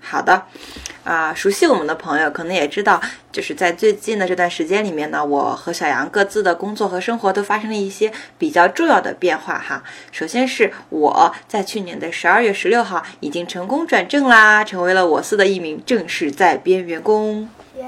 [0.00, 0.42] 好的，
[1.04, 9.82] 啊，熟悉我们的朋友可能也知道，就是在最近的这段时间里面呢，我和小杨各自的工作和生活都发生了一些比较重要的变化哈。
[10.10, 17.48] 首先是我在去年的十二月十六号已经成功转正啦，成为了我司的一名正式在编员工。
[17.76, 17.84] 耶，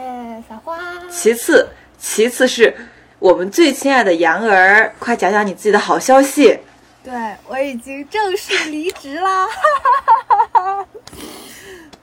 [0.48, 0.78] 撒花！
[1.08, 1.68] 其次，
[1.98, 2.76] 其次是
[3.18, 6.58] 我们最亲爱的杨儿，快讲讲你自己的好消息。
[7.02, 7.12] 对
[7.48, 9.48] 我已经正式离职啦！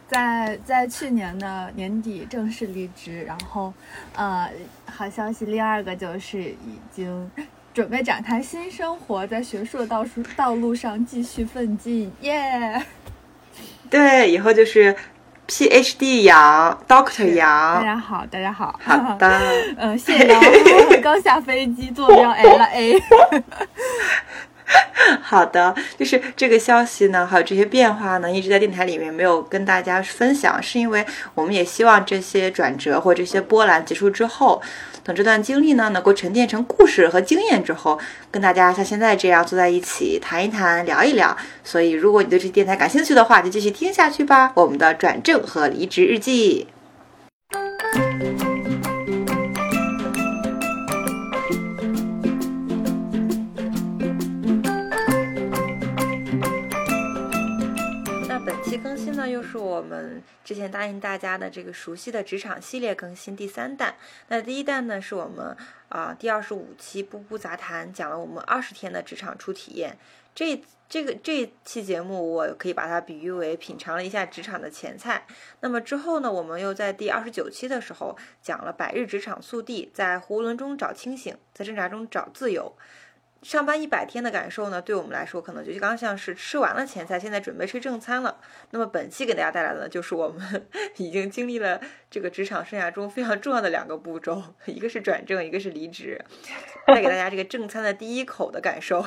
[0.08, 3.74] 在在去年的年底正式离职，然后，
[4.16, 4.50] 呃，
[4.86, 7.30] 好消息，第二个就是已经
[7.74, 12.82] 准备展开新生活，在学术的道路道路上继续奋进，耶！
[13.90, 14.96] 对，以后就是
[15.48, 17.76] PhD 杨，Doctor 杨。
[17.76, 18.80] 大家好，大家好。
[18.84, 19.42] 好的。
[19.78, 20.42] 嗯， 谢杨，
[21.02, 22.94] 刚下飞机，坐标 L A。
[25.22, 34.62] 好的，就是这个消息呢，还有这些变化呢，一直在电台里面没有跟大家分享，是因为我们也希望这些转折或这些波澜结束之后，
[35.04, 37.98] 等这段经历呢能够沉淀成故事和经验之后，
[38.30, 41.36] 跟大家像现在这样坐在一起谈一谈、聊一聊。
[41.64, 44.52] 所以，如果你对这电台感兴趣的话，就继续听下去吧。
[44.56, 46.68] 我们的转正和离职日记。
[59.30, 63.96] 又是我们之前答应大家的这个熟悉的职场系列更新第三弹。
[64.28, 65.56] 那第一弹呢，是我们
[65.90, 69.98] 啊第二十五期《步步杂谈》，讲了我们二十天的职场初体验。
[70.34, 75.26] 这这个这期节目，我可以把它比喻为品尝了一下职场的前菜。
[75.62, 82.72] 那么之后呢，我们又在第二十九期的时候讲了百日职场速递，在囫囵中找清醒，在挣扎中找自由。
[83.44, 88.40] 上班一百天的感受呢，对我们来说可能就刚像是吃完了前菜，现在准备吃正餐了。
[88.72, 90.68] 那么本期给大家带来的呢就是我们
[90.98, 91.80] 已经经历了
[92.10, 96.24] 这个职场生涯中非常重要的两个步骤， 一个是转正，一个是离职，
[96.86, 99.06] 带给大家这个正餐的第一口的感受。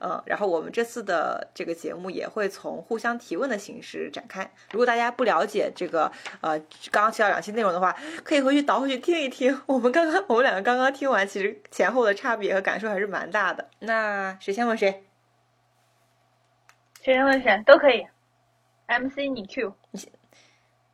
[0.00, 4.50] 嗯，然后我们这次的这个节目也会从互相提问的形式展开。
[4.72, 6.10] 如果大家不了解这个
[6.40, 6.58] 呃
[6.90, 7.94] 刚刚提到两期内容的话，
[8.24, 9.60] 可以回去倒回去听一听。
[9.66, 13.68] 我们刚刚我们两个刚刚听完，其实前后的差别和感受还是蛮大的。
[13.80, 15.04] 那谁先问谁？
[17.02, 18.06] 谁先问谁都可以。
[18.86, 19.74] MC 你 Q。
[19.90, 20.10] 你先。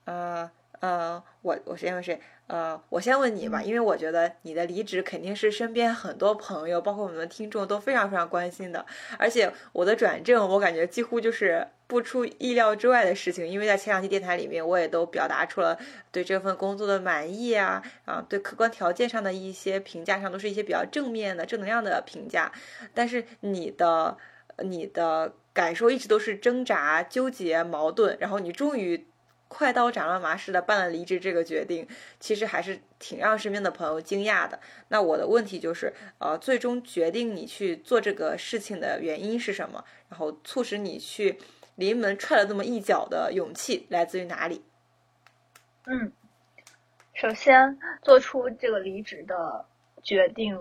[0.04, 0.50] 呃
[0.84, 2.20] 呃，我我先问谁？
[2.46, 8.84] 呃，我先问你吧，因为我觉得你的离职肯定是身边很多朋友，包括我们的听众都非常非常关心的。
[9.18, 15.78] 而且我的转正，我感觉几乎就是不出意料之外的事情，因为在前两期电台里面，我也都表达出了
[16.12, 22.52] 对这份工作的满意啊，啊，对客观条件上的一些评价上，都是一些比较正面的、正能量的评价。
[22.92, 24.18] 但是你的
[24.58, 29.06] 你的感受一直都是挣扎、纠结、矛盾，然后你终于。
[29.56, 31.87] 快刀斩乱麻似的办了离职这个决定，
[32.19, 34.59] 其实还是挺让身边的朋友惊讶的。
[34.88, 39.84] 那我的问题就是，呃，最终决定你去做这个事情的原因是什么？
[40.09, 41.38] 然后促使你去
[41.76, 44.64] 临门踹了这么一脚的勇气来自于哪里？
[45.87, 46.12] 嗯，
[47.12, 49.64] 首先做出这个离职的
[50.03, 50.56] 决定，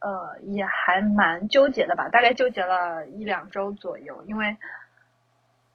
[0.00, 4.20] 呃，也还蛮纠结的吧，大概纠结了一两周左右。
[4.26, 4.56] 因为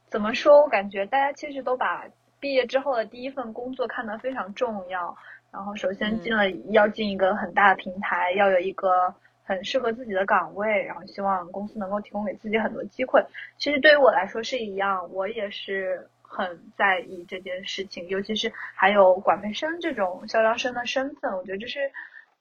[0.09, 2.06] 怎么说，我感觉大家其实都把。
[2.45, 5.17] 毕业之后的第一份工作看得非常重要，
[5.51, 9.11] 然后首先进了要进一个很大的平台，要有一个
[9.44, 13.25] 很适合自己的岗位，然后希望公司能够提供给自己很多机会。
[13.57, 21.79] 其实对于我来说是一样，我也是很在意这件事情，尤其是还有管培生这种校招生的身份，我觉得这是，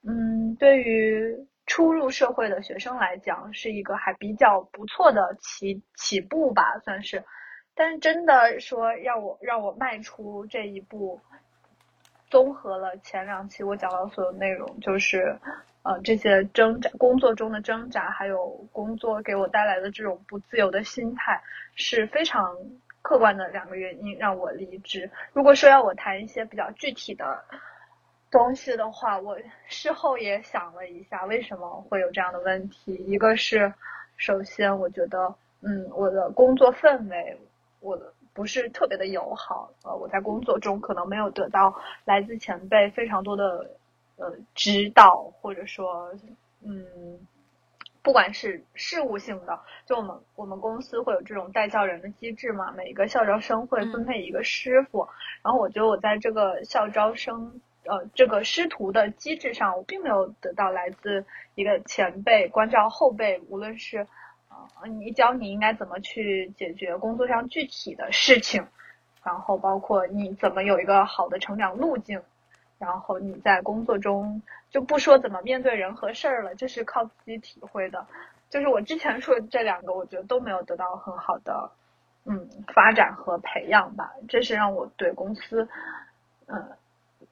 [0.07, 1.35] 嗯，对于
[1.65, 7.25] 初入社会的学生来讲是一个还比较不错的起起步吧，算是。
[7.77, 11.21] 但是真的说让我让我迈出这一步，
[12.31, 15.37] 综合了前两期我讲到所有内容，就是，
[15.83, 21.43] 呃，这些挣扎工作中的挣扎，还有工作给我带来的这种不自由的心态，
[21.75, 22.57] 是非常
[23.03, 25.11] 客观的两个原因让我离职。
[25.33, 27.43] 如果说要我谈一些比较具体的
[28.31, 29.37] 东西的话，我
[29.67, 32.95] 事后也想了一下，为什么会有这样的问题？
[33.07, 33.75] 一个是，
[34.17, 37.37] 首先我觉得，嗯，我的工作氛围。
[37.85, 41.75] 我的不是特别的友好，呃，我在工作中可能没有得到
[42.07, 43.71] 来自前辈非常多的
[44.17, 46.11] 呃指导，或者说，
[46.63, 46.85] 嗯，
[48.03, 55.07] 不管是事务性的，就我们我们公司会有这种带教人的机制嘛，每一个校招生会分配一个师傅，
[55.43, 64.07] 然后我觉得我在这个校招生呃这个师徒的机制上，我并没有得到来自一个前辈关照后辈，无论是呃
[64.87, 68.67] 你教你应该怎么去解决工作上具体的事情，
[69.23, 72.21] 然后包括你怎么有一个好的成长路径。
[72.77, 78.05] 然后你在工作中就不说怎么面对人和事儿了，这是靠自己体会的。
[78.51, 81.71] 就是我之前说的这两个，我觉得都没有得到很好的
[82.25, 84.13] 嗯发展和培养吧。
[84.29, 85.67] 这是让我对公司
[86.47, 86.63] 嗯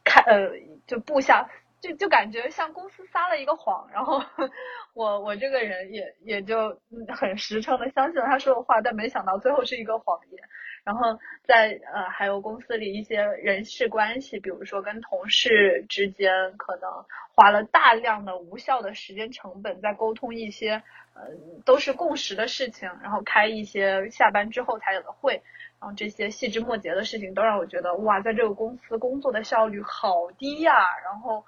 [0.04, 0.52] 看呃
[0.86, 1.46] 就不想
[1.82, 4.22] 就就感觉像公司撒了一个谎，然后
[4.94, 10.40] 我我这个人也也就很实诚的相信了他说的话，但没想到最后是一个谎言。
[10.84, 16.88] 然后在呃，还有公司里一些人事关系，比如说跟同事之间，可能
[17.34, 20.82] 花了大量的无效的时间成本在沟通一些
[21.14, 21.22] 呃
[21.64, 25.34] 都是共识的事情，然后开一些下班之后才有的会，
[25.80, 30.72] 然后这些细枝末节的事情都让我觉得哇，在这个公司工作的效率好低呀，
[31.04, 31.44] 然后。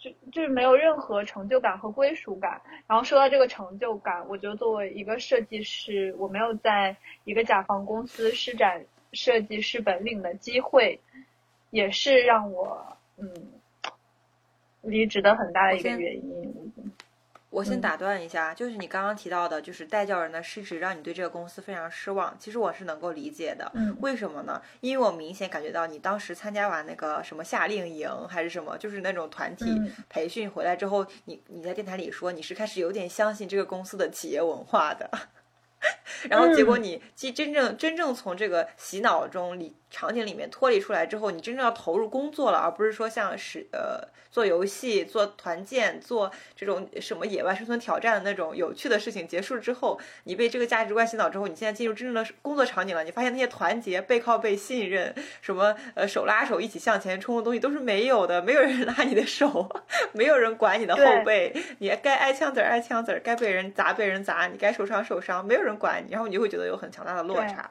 [0.00, 2.62] 就就是没有任何成就感和归属感。
[2.86, 11.00] 然后说到这个成就感，我觉得作为一个设计师，我没有在一个甲方公司施展设计师本领的机会，
[11.70, 13.30] 也是让我嗯
[14.80, 16.72] 离职的很大的一个原因。
[17.50, 22.34] 我先打断一下，就是你刚刚提到的，就是代教人的失职让你对这个公司非常失望。
[22.38, 24.62] 其实我是能够理解的，嗯，为什么呢？
[24.80, 29.64] 因为我明显感觉到你当时参加完那个什么夏令营还是什么，就是那种团体
[30.08, 35.10] 培训回来之后，你你在电台里说你是开始有点相信这个公司的企业文化的，
[36.30, 44.08] 然后结果你既真正真正从这个洗脑中里场景里面脱离出来之后，你真正要投入工作了，而不是说像是呃。
[44.30, 53.02] 做游戏、做团建、做这种什么野外生存挑战的那种有趣的事情结束之后，你被这个价值观洗脑之后，你现在进入真正的工作场景了。
[53.02, 59.68] 你发现那些团结、背靠背、信任，什么呃手拉手一起向前冲的东西都是没有的，没有人拉你的手，
[60.12, 67.68] 没有人管你的后背，你该挨枪子儿挨枪子儿，该被人砸被人砸，你该受伤受伤，没有人管你，然后你就会觉得有很强大的落差。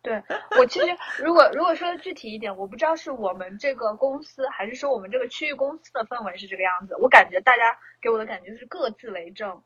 [0.00, 0.22] 对
[0.58, 0.86] 我其实，
[1.22, 6.96] 如果如果说的具体一点，我不知道是我们这个公司，还是说我们这个区域公司的氛围是这个样子。
[6.96, 9.62] 我感觉大家给我的感觉是各自为政。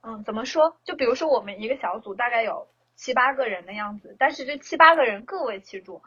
[0.00, 0.78] 嗯，怎么说？
[0.84, 6.02] 就比如说我们一个小组大概有七八个人的样子，但是这七八个人各为其主。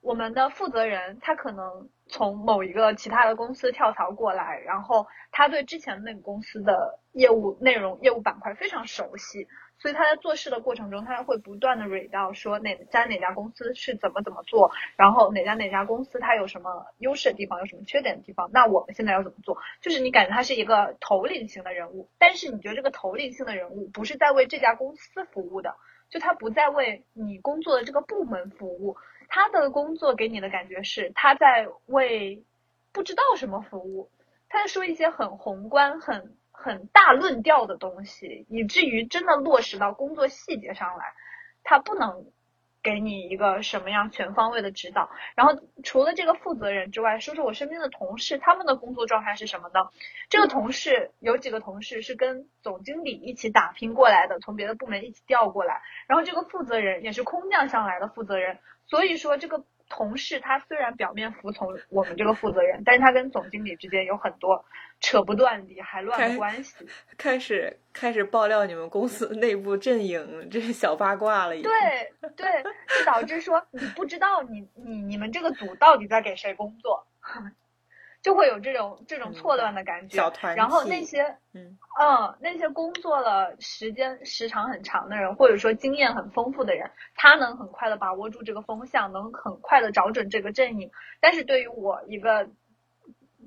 [0.00, 9.46] 我们的负责人他可能从某一个其他的公司跳槽过来，然后他对之前那个公司的业务内容、业务板块非常熟悉。
[9.82, 19.58] 所以他在做事的过程中，他会不断的蕊到说哪在哪家公司是怎么怎么做，然后哪家哪家公司它有什么优势的地方，有什么缺点的地方，那我们现在要怎么做？
[19.80, 25.74] 就是你感觉他是一个头领型的人物，但是你觉得这个头领性的人物不是在为这家公司服务的，
[26.08, 28.96] 就他不在为你工作的这个部门服务，
[29.28, 32.44] 他的工作给你的感觉是他在为
[32.92, 34.12] 不知道什么服务，
[34.48, 36.36] 他在说一些很宏观很。
[36.62, 41.04] 很大论调的东西，以至于真的落实到工作细节上来，
[41.64, 42.26] 他不能
[42.82, 45.10] 给你一个什么样全方位的指导。
[45.34, 49.90] 然后除了这个负责人之外，说说我身边的同事，他们的工作状态是什么呢？
[50.30, 55.82] 这个同事有几个同事是跟总经理一起打拼过来的，从别的部门一起调过来。
[56.06, 59.64] 然后这个负责人也是空降上来的负责人，所以说这个。
[59.94, 64.64] 同事他虽然表面服从我们这个负责人，但是他跟总经理之间有很多
[65.00, 66.86] 扯不断、理还乱的关系。
[67.18, 71.54] 开始开始爆料你们公司内部阵营，这是小八卦了。
[71.54, 77.06] 已经对对，就导致说你不知道你你你们这个组到底在给谁工作。
[78.22, 80.16] 就会有这种这种错乱的感觉，
[80.54, 81.24] 然后那些
[81.54, 90.88] 嗯嗯那些工作了时间时长很长的人，或者说经验很丰富的人，他能很快的把握住这个风向，能很快的找准这个阵营。
[91.20, 92.48] 但是对于我一个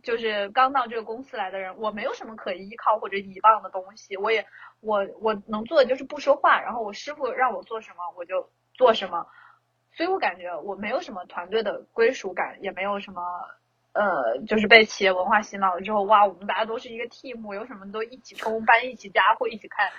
[0.04, 4.46] 就是刚到这个公司来的人，我没有什么可依靠或者倚傍的东西，我也
[4.82, 9.26] 我我能做的就是不说话，然后我师傅让我做什么我就做什么，
[9.94, 13.22] 所以我感觉我没有什么团队的归属感，也没有什么。
[13.96, 19.90] 呃，就是被企业文化洗脑了之后，哇，我们大家都是一个 team，有什么都一起冲，班一起加，会一起看，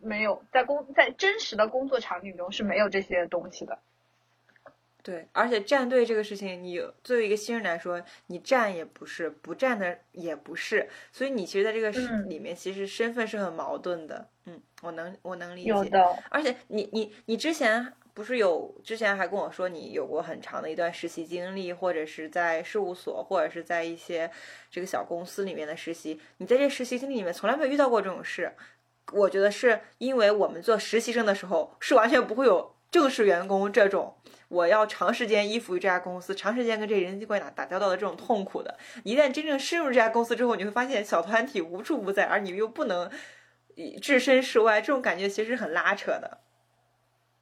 [0.00, 3.78] 没有在工在真实的工作场景中是没有这些东西的。
[5.02, 14.26] 对，而且站队这个事情，你作为一个新人来说，你站也不是，不站的也不是，所以你其实在这个里面，其实身份是很矛盾的。
[14.46, 15.68] 嗯，我能我能理解。
[15.68, 16.22] 有的。
[16.30, 17.92] 而且你你你之前。
[18.16, 24.30] 不是有之前还跟我说你有过很长的一段实习经历，或者是在事务所，或者是在一些
[24.70, 26.18] 这个小公司里面的实习。
[26.38, 28.54] 你在这实习经历里面从来没有遇到过这种事。
[29.12, 34.16] 我觉得是因为我们做实习生的时候是完全不会有正式员工这种
[34.48, 38.78] 我要长时间依附于这家公司，长时间跟这人际关系打打交道的这种痛苦的。
[39.04, 43.10] 一旦真正深入这家公司之后，你会发现小团体无处不在，而你又不能
[44.00, 46.38] 置身事外，这种感觉其实很拉扯的。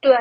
[0.01, 0.11] 对。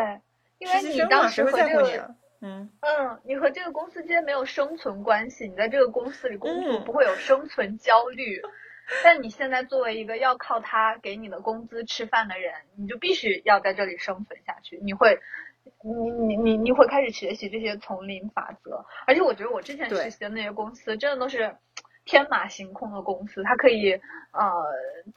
[0.58, 8.40] 因为你当时和这个， 嗯嗯，你和这个公司之间没有生存关系，你在这个公司里工作不会有生存焦虑。
[9.02, 14.78] 但你现在作为一个要靠他给你的工资吃饭的人，你就必须要在这里生存下去。
[14.82, 15.18] 你会，
[15.82, 18.84] 你你你你会开始学习这些丛林法则。
[19.06, 21.56] 而且我觉得我之前实习的那些公司真的都是
[22.04, 23.92] 天马行空的公司，它可以
[24.32, 24.52] 呃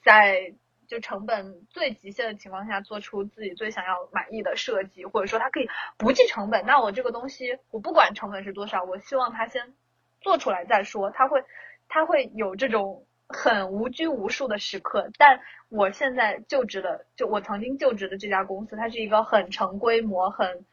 [0.04, 0.54] 在。
[0.88, 5.68] 就成本最极限的情况下，做出自己最想要满意的设计，或者说它可以
[5.98, 6.66] 不计成本。
[6.66, 9.74] 那我这个东西，我不管成本是多少，我希望它先
[10.22, 11.12] 做出来再说。
[11.12, 11.44] 它会，
[11.90, 15.10] 它会有这种很无拘无束的时刻。
[15.18, 20.66] 但我现在就职的，就我曾经就职的这家公司，它是一个很成规模、很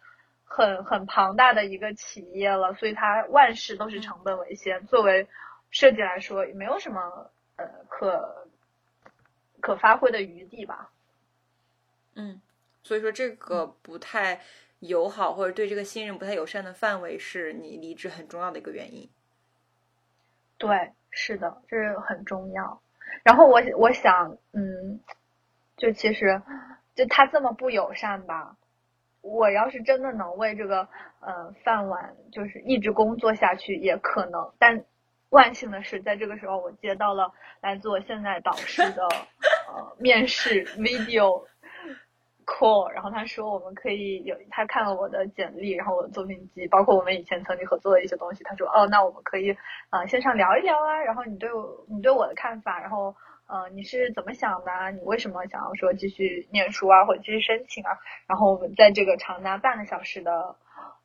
[0.45, 4.87] 很很庞大的一个企业了，所以它万事都是成本为先。
[4.87, 5.27] 作为
[5.71, 7.01] 设计来说，也没有什么
[7.57, 8.44] 呃可。
[9.65, 10.91] 可发挥的余地吧，
[12.17, 12.39] 嗯，
[12.83, 14.43] 所以说这个不太
[14.81, 19.09] 友好或者对这个新人不太友善的范围是你离职很重要的一个原因。
[20.59, 22.79] 对，是的，这是很重要。
[23.23, 25.01] 然后我我想，嗯，
[25.79, 26.43] 就其实
[26.95, 28.55] 就他这么不友善吧，
[29.23, 30.87] 我要是真的能为这个
[31.21, 34.85] 呃饭碗就是一直工作下去也可能，但。
[35.35, 37.29] 万幸的是，在这个时候我接到了
[37.61, 39.03] 来自我现在导师的
[39.67, 41.45] 呃面试 video
[42.47, 49.57] call，然后他说我们可以有他看了我的简历，然后我的作品集，包括我们以前曾经合作的一些东西，他说哦，那我们可以
[49.91, 53.13] 啊线上聊一聊啊，然后你对我你对我的看法，然后
[53.49, 54.93] 呃你是怎么想的？
[54.93, 57.91] 你为什么想要说继续念书啊，或者继续申请啊？
[58.29, 60.55] 然后我们在这个长达半个小时的。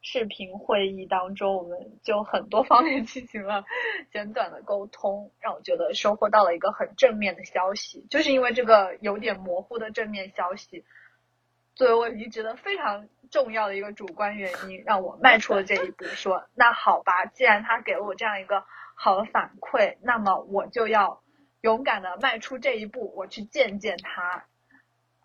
[0.02, 3.66] 视频会议当中，我们就很多方面进行了
[4.12, 8.08] 简短的沟通，让我觉得收获到了一个很正面的消息。
[8.10, 10.86] 就是因为这个有点模糊的正面消息，
[11.76, 16.06] 作为我离职的非常重要的一个主观原因，让我迈出了这一步。
[16.06, 18.64] 说那好吧，既然他给了我这样一个
[18.96, 21.22] 好的反馈，那么我就要
[21.60, 24.46] 勇敢的迈出这一步，我去见见他。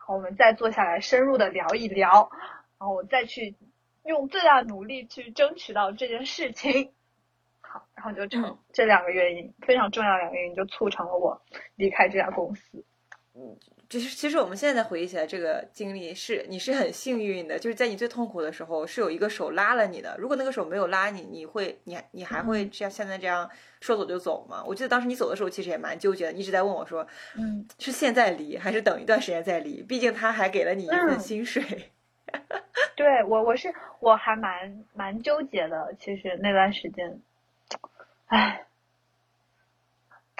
[0.09, 2.28] 我们再坐下来深入的聊一聊，
[2.78, 3.54] 然后我再去。
[4.05, 6.93] 用最大努力去争取到这件事情，
[7.61, 11.41] 好，然后就成这两个原因非常重要两个原因就促成了我
[11.77, 12.85] 离开这家公司。
[13.37, 13.57] 嗯，
[13.91, 20.15] 其实其实我们现在回忆起来，这个经历是你是很幸运的，就是在你最痛苦的时候是有一个手拉了你的。
[20.21, 24.63] 如果那个手没有拉你，你会你你还会像现在这样说走就走吗？
[24.65, 27.05] 我记得当时你走的时候其实也蛮纠结的，一直在问我说，
[27.37, 29.83] 嗯，是现在离还是等一段时间再离？
[29.83, 31.91] 毕竟他还给了你一份薪水。
[32.97, 35.95] 对我，我是我还蛮蛮纠结的。
[35.99, 37.21] 其实那段时间，
[38.26, 38.67] 唉，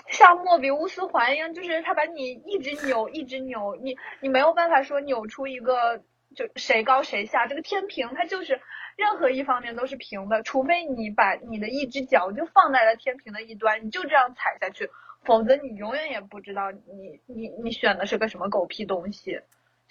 [0.08, 6.02] 像莫比乌斯环一样，就是他把你一直扭，一直扭，你你没有办法说扭出一个
[6.34, 7.46] 就谁高谁下。
[7.46, 8.60] 这个天平它就是
[8.96, 14.88] 任何一方面都是平的，除非你把你的一只脚就放在了天平的一端，你就这样踩下去，
[15.24, 19.40] 否则你永远也不知道你你你选的是个什么狗屁东西。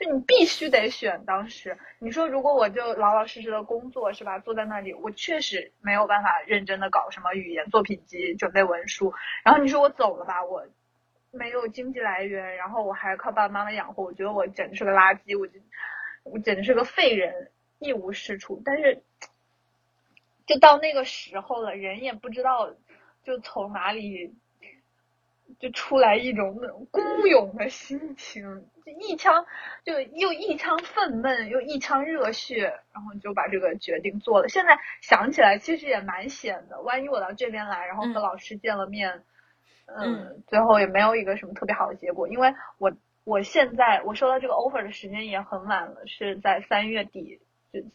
[0.06, 1.24] 你必须得选。
[1.26, 4.40] 当时你说，如果我就老老实实的工作，是吧？
[4.40, 9.14] 坐在那里，我确实没有办法认真的搞什么语言作品集、准备文书。
[9.44, 10.66] 然后你说我走了吧，我
[11.32, 15.60] 没有经济来源，然后我还靠爸爸妈妈养活，我觉得我简直是个垃圾，我就
[16.24, 18.62] 我简直是个废人，一无是处。
[18.64, 19.04] 但是
[20.46, 22.74] 就到那个时候了，人也不知道
[23.24, 24.34] 就从哪里。
[25.60, 28.44] 就出来一种那种孤勇的心情，
[28.86, 29.46] 就一腔
[29.84, 34.50] 就又一腔愤懑，又一腔热血，然后就把这个决定做了。
[34.50, 36.82] 现在想起来，其实也蛮险的。
[36.82, 39.24] 万一我到这边来，然后和老师见了面，
[39.86, 42.92] 嗯，最后也没有一个什么特别好的结果，因为我
[43.24, 47.40] 我现在我收到这个 offer 的时间也很晚了，是在三月底。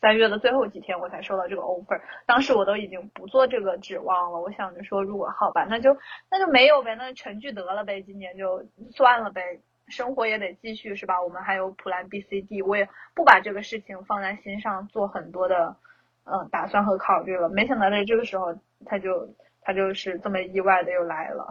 [0.01, 2.01] 三月的最后几天，我才收到这个 offer。
[2.27, 4.41] 当时我都已经不做这个指望了。
[4.41, 5.97] 我想着说，如果好吧，那就
[6.31, 9.61] 那就没有呗，那全聚德了呗，今年就算了呗。
[9.87, 11.23] 生活也得继续，是吧？
[11.23, 15.77] 我们还有普兰 B、C、D，我也不把这个事情放在心上，做很多的
[16.25, 17.49] 嗯打算和考虑了。
[17.49, 18.55] 没想到在这个时候，
[18.85, 21.47] 他就他就是这么意外的又来了。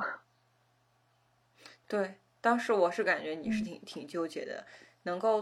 [1.88, 4.66] 对，当时我是感觉你是挺挺纠结的，
[5.04, 5.42] 能够，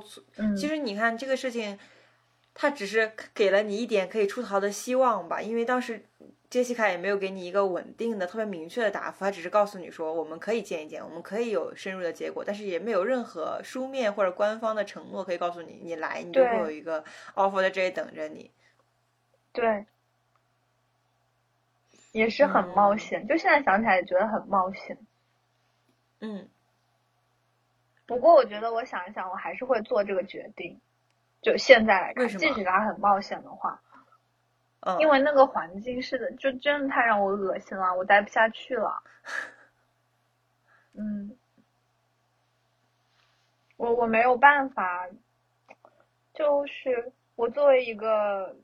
[0.55, 1.79] 其实你看这个事情。
[2.55, 6.05] 他只是给了你一点可以出逃的希望吧，因为当时
[6.49, 18.49] 杰西卡也没有给你一个稳定的、特别明确的答复，他只是告诉你说我们可以见一见，我们可以有深入的结果，但是也没有任何书面或者官方的承诺可以告诉你，你来你就会有一个 offer 在这里等着你。
[19.51, 19.85] 对，
[22.13, 24.97] 也是很冒险，就现在想起来也觉得很冒险。
[26.21, 26.47] 嗯，
[28.05, 30.79] 不过我觉得我想一想，我还是会做这个决定。
[31.45, 33.79] 就现在来看，即使它很冒险的话，
[34.79, 39.03] 嗯，因为那个环境是的，就真的太让我恶心了，我待不下去了。
[40.95, 41.37] 嗯，
[43.77, 45.07] 我我没有办法，
[46.33, 48.55] 就是我作为一个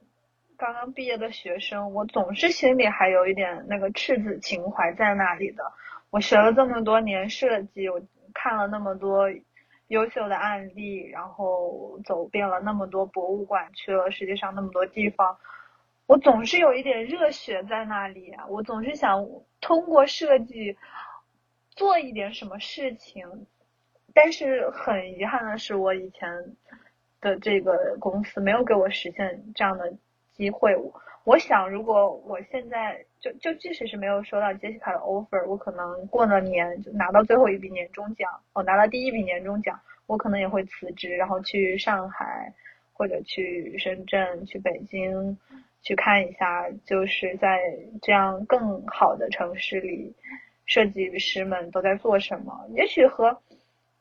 [0.57, 5.63] 刚刚毕业的学生，我总是心里还有一点那个赤子情怀在那里的。
[6.09, 8.01] 我学了这么多年设计，我
[8.33, 9.29] 看了那么多。
[9.91, 15.37] 优秀的案例，然后走遍了那么多博物馆，去了世界上那么多地方，
[16.07, 18.47] 我总是有一点热血在那里啊！
[18.47, 19.27] 我总是想
[19.59, 20.77] 通过设计
[21.71, 23.45] 做一点什么事情，
[24.13, 26.55] 但是很遗憾的是，我以前
[27.19, 29.93] 的这个公司没有给我实现这样的
[30.31, 30.73] 机会。
[31.23, 42.51] 我想，如果我现在就就即使是没有收到杰西卡的 offer，我可能过了年就拿到最后一笔年终奖，我拿到第一笔年终奖，我可能也会辞职，然后去上海
[42.91, 45.37] 或者去深圳、去北京
[45.83, 47.59] 去看一下，就是在
[48.01, 50.15] 这样更好的城市里，
[50.65, 52.67] 设计师们都在做什么。
[52.73, 53.39] 也许和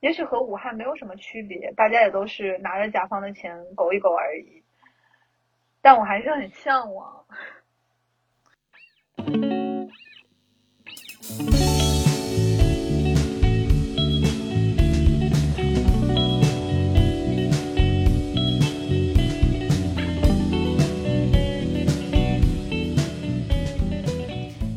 [0.00, 4.59] 也许和武汉没有什么区别，大家也都是拿着甲方的钱苟一苟而已。
[5.82, 7.24] 但我还是很向往。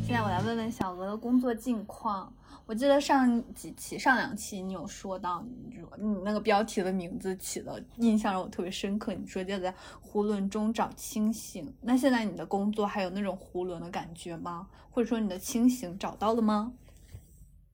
[0.01, 2.31] 现在我来问问小鹅的工作近况。
[2.65, 9.13] 我记得上几期、上两期你有说到，你你那个标题的名字起的印象让我特别深刻。
[9.13, 9.69] 你说要在
[10.01, 11.73] 囫囵中找清醒。
[11.81, 14.69] 那现在你的工作还有那种囫囵的感觉吗？
[14.89, 16.71] 或者说你的清醒找到了吗？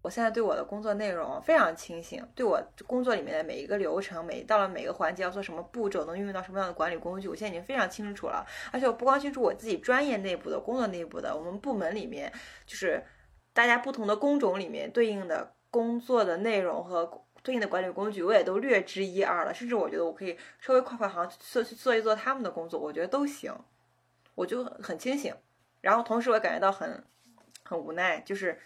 [0.01, 8.43] 我现在对我的工作内容非常清醒，对我工作里面的每一个流程，每到了每个环节要做什么步骤，能运用到什么样的管理工具，我现在已经非常清楚了。
[8.71, 12.33] 而且我不光清楚我自己专业内部的工作内部的，我们部门里面
[12.65, 13.03] 就是。
[13.53, 19.53] 大家不同的工种里面对应的工作的内容和对应的管理工具，我也都略知一二了。
[19.53, 23.53] 甚至我觉得我可以稍微跨跨行做做一做他们的工作，我觉得都行。
[24.35, 25.35] 我就很清醒，
[25.81, 27.03] 然后同时我也感觉到很
[27.63, 28.57] 很无奈，就是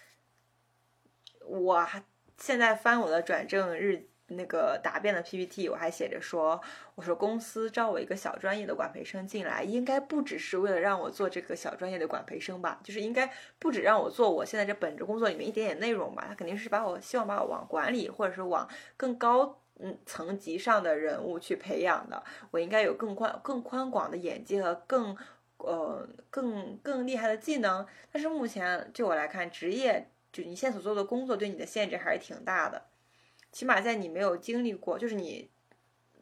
[1.46, 2.04] 我还
[2.38, 4.08] 现在翻我的转正日。
[4.28, 6.60] 那个答辩的 PPT 我还写着说，
[6.96, 25.18] 我说公司招我一个小专业的管培生进来，应该不只是为了让我做这个小专业的管培生吧，就是应该不止让我做我现在这本职工作里面一点点内容吧，他肯定是把我希望把我往管理或者是往更高嗯层级上的人物去培养的，我应该有更宽更宽广的眼界和更
[25.58, 32.82] 呃更更厉害的技能，但是目前就我来看，职业就你现在所做的工作对你的限制还是挺大的。
[33.54, 35.50] 起码在你没有经历过，就是你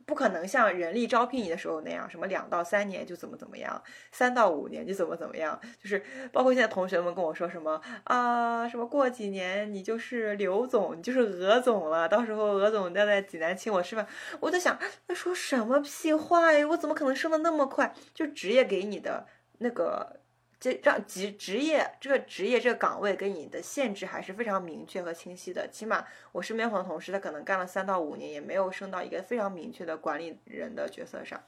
[0.06, 5.60] 不可能像人力招聘你的时候那样，什么两到三年就怎么怎么样，三到五年就怎么怎么样。
[5.82, 14.06] 就是包括现在同学们跟我说什么啊，什么过几年你就是刘总，你就是鹅总了，到时候鹅总要在济南请我吃饭。
[14.40, 16.68] 我在想，他说什么屁话呀？
[16.68, 17.94] 我怎么可能升的那么快？
[18.14, 19.26] 就职业给你的
[19.58, 20.21] 那个。
[20.62, 25.68] 这让职职业这个职业这个岗位给你的限制还是非常明确和清晰的。
[25.72, 31.42] 起码我身边很多同事，他可能干了三到五年，也没有升到一个非常明确的管理人的角色上。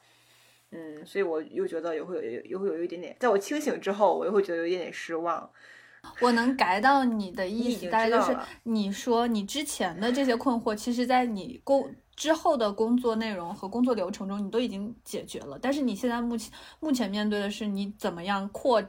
[0.72, 5.48] 嗯，所以我又觉得也会有，又会有一点点，在我清醒之后，我又会觉得有一点点失望。
[6.20, 15.56] 我能 get 到你的意思，大概就是你说你之前的这些困惑，其实在你工之后的工作内容和工作流程中，你都已经解决了。
[15.62, 18.82] 但是你现在目前目前面对的是你怎么样扩。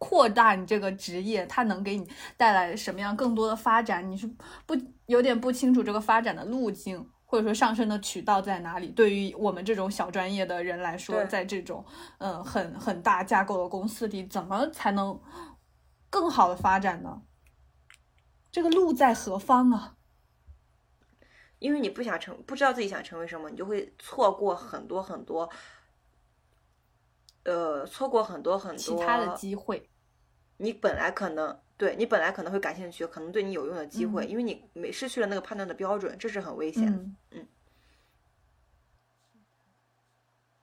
[0.00, 4.10] 扩大你这个职业，它能给你带来什么样更多的发展？
[4.10, 4.26] 你是
[4.64, 8.88] 不有点不清楚这个发展的路径，或者说上升的渠道在哪里？
[8.88, 11.84] 对于我们这种小专业的人来说，在这种
[12.16, 15.20] 嗯很很大架构的公司里，怎么才能
[16.08, 17.20] 更好的发展呢？
[18.50, 19.96] 这个路在何方啊？
[21.58, 25.50] 因为你不想成，不知道自己想成为什么，你就会错过很多很多。
[27.44, 29.89] 呃，错过很多很多其他的机会。
[30.60, 36.86] 你本来可能对你本来可能会感兴趣，可能对你有用的机会，因为你没失去了那个判断的标准，这是很危险。
[37.30, 37.46] 嗯。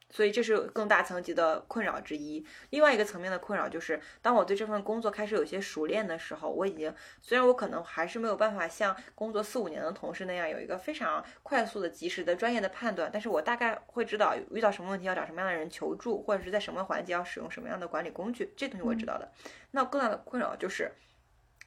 [0.10, 2.46] 所以这是更大层级的困扰之一。
[2.70, 19.32] 另外一个层面的困扰就是，当我对这份工作开始有些熟练的时候，我已经虽然我可能还是没有办法像工作四五年的同事那样有一个非常快速的、及时的、专业的判断，但是我大概会知道遇到什么问题要找什么样的人求助，或者是在什么环节要使用什么样的管理工具，这东西我知道的。
[19.72, 20.92] 那更大的困扰就是，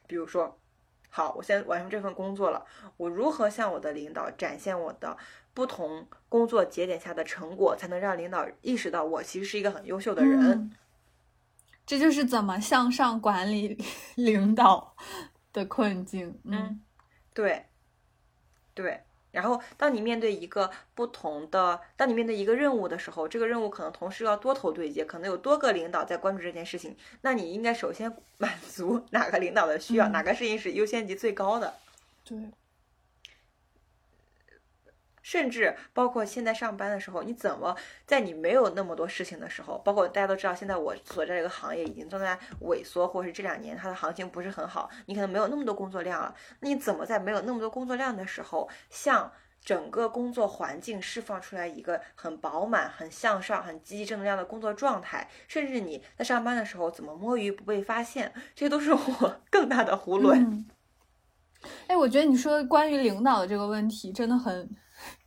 [0.07, 0.57] 比如说。
[1.13, 2.65] 好，我现在完成这份工作了。
[2.95, 5.17] 我如何向我的领导展现我的
[5.53, 10.71] 不同工作节点下的成果，才能让领导意识到我其实是一个很优秀的人？
[11.85, 13.77] 这就是怎么向上管理
[14.15, 14.95] 领导
[15.51, 16.39] 的困境。
[16.45, 16.81] 嗯，
[17.33, 17.65] 对，
[18.73, 19.01] 对。
[19.31, 26.95] 然后，当你面对一个不同的，当你面对一个任务的时候，这个任务可能同时要多头对接，可能有多个领导在关注这件事情。
[27.21, 31.73] 那你应该首先 满足哪个领导的需要，哪个事情是优先级最高的？
[32.25, 32.37] 对。
[35.31, 37.73] 甚至包括现在上班的时候，你怎么
[38.05, 46.35] 在你没有那么多事情的时候，包括大家都知道，现在我所在这个行业已经正在萎缩，或者是这两年它的行情不是很好，你可能没有那么多工作量了。
[46.59, 49.31] 那你怎么在没有那么多工作量的时候，向
[49.63, 55.29] 整个工作环境释放出来一个很饱满、很向上、很积极正能量的工作状态？
[55.47, 58.33] 甚至你在上班的时候怎么摸鱼不被发现？
[58.53, 60.65] 这些都是我 更大的囫囵。
[61.87, 64.69] 哎，我觉得你说关于领导的这个问题真的很。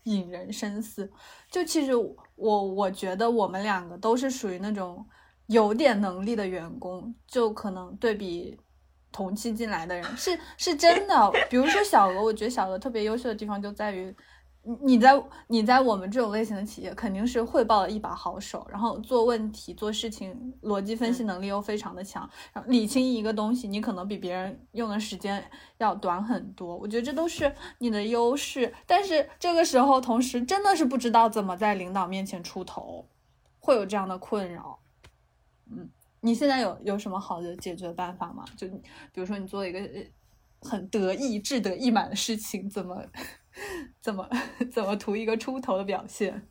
[0.05, 1.11] 引人深思。
[1.51, 5.05] 就其实我我觉得我们两个都是属于那种
[5.49, 8.59] 有点能力的员工，就可能对比
[9.13, 11.33] 同期进来的人是是真的。
[11.51, 14.15] 比如说小鹅，我觉得小鹅特别优秀的地方就在于。
[14.65, 25.45] 你你在你在我们这种类型的企业肯定是汇报的一把好手，然后做问题做事情逻辑分析能力又非常的强，然后理清一个东西，你可能比别人用的时间
[25.79, 26.77] 要短很多。
[26.77, 33.07] 我觉得这都是你的优势，但是这个时候同时真的是不知道怎么在领导面前出头，
[33.61, 34.79] 会有这样的困扰。
[35.71, 35.89] 嗯，
[36.21, 38.45] 你现在有有什么好的解决办法吗？
[38.57, 38.67] 就
[39.13, 39.79] 比如说你做一个
[40.63, 43.05] 很得意、志得意满的事情，怎么？
[44.01, 44.29] 怎么
[44.73, 46.49] 怎么图一个出头的表现？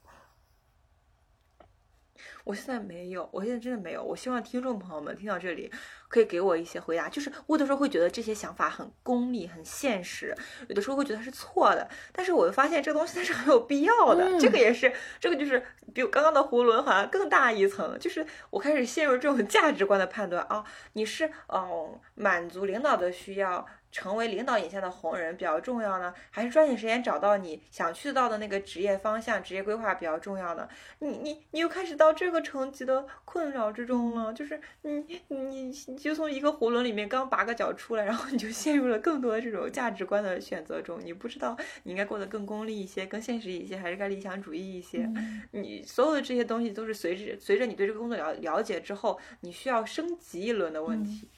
[2.46, 4.04] 我现在没有，我现在真的没有。
[4.04, 5.72] 我希望听众朋友们听到这里，
[6.10, 7.08] 可以给我一些回答。
[7.08, 10.36] 就是我有的时候会觉得这些想法很功利、很现实，
[10.68, 11.90] 有的时候会觉得是错的。
[12.12, 14.38] 但是我又发现这个东西它是很有必要的。
[14.40, 17.98] 这个也是，这个就是比我刚刚的囫囵好像更大一层。
[17.98, 23.66] 就是我开始陷入这种价值观的判断啊，你是哦满足领导的需要。
[23.94, 30.68] 成为领导眼下的红人比较重要呢，还是抓紧时间找到你想去到的那个职业方向、职业规划比较重要呢？
[30.98, 45.08] 你你你又开始到这个层级的困扰之中了，就是你你你就从一个囫囵里面刚拔个脚出来，然后你就陷入了更多的这种价值观的选择中，你不知道你应该过得更功利一些、更现实一些，还是该理想主义一些？
[45.52, 51.28] 你所有的这些东西都是随着随着你对这个工作了了解之后，你需要升级一轮的问题。
[51.28, 51.30] 嗯。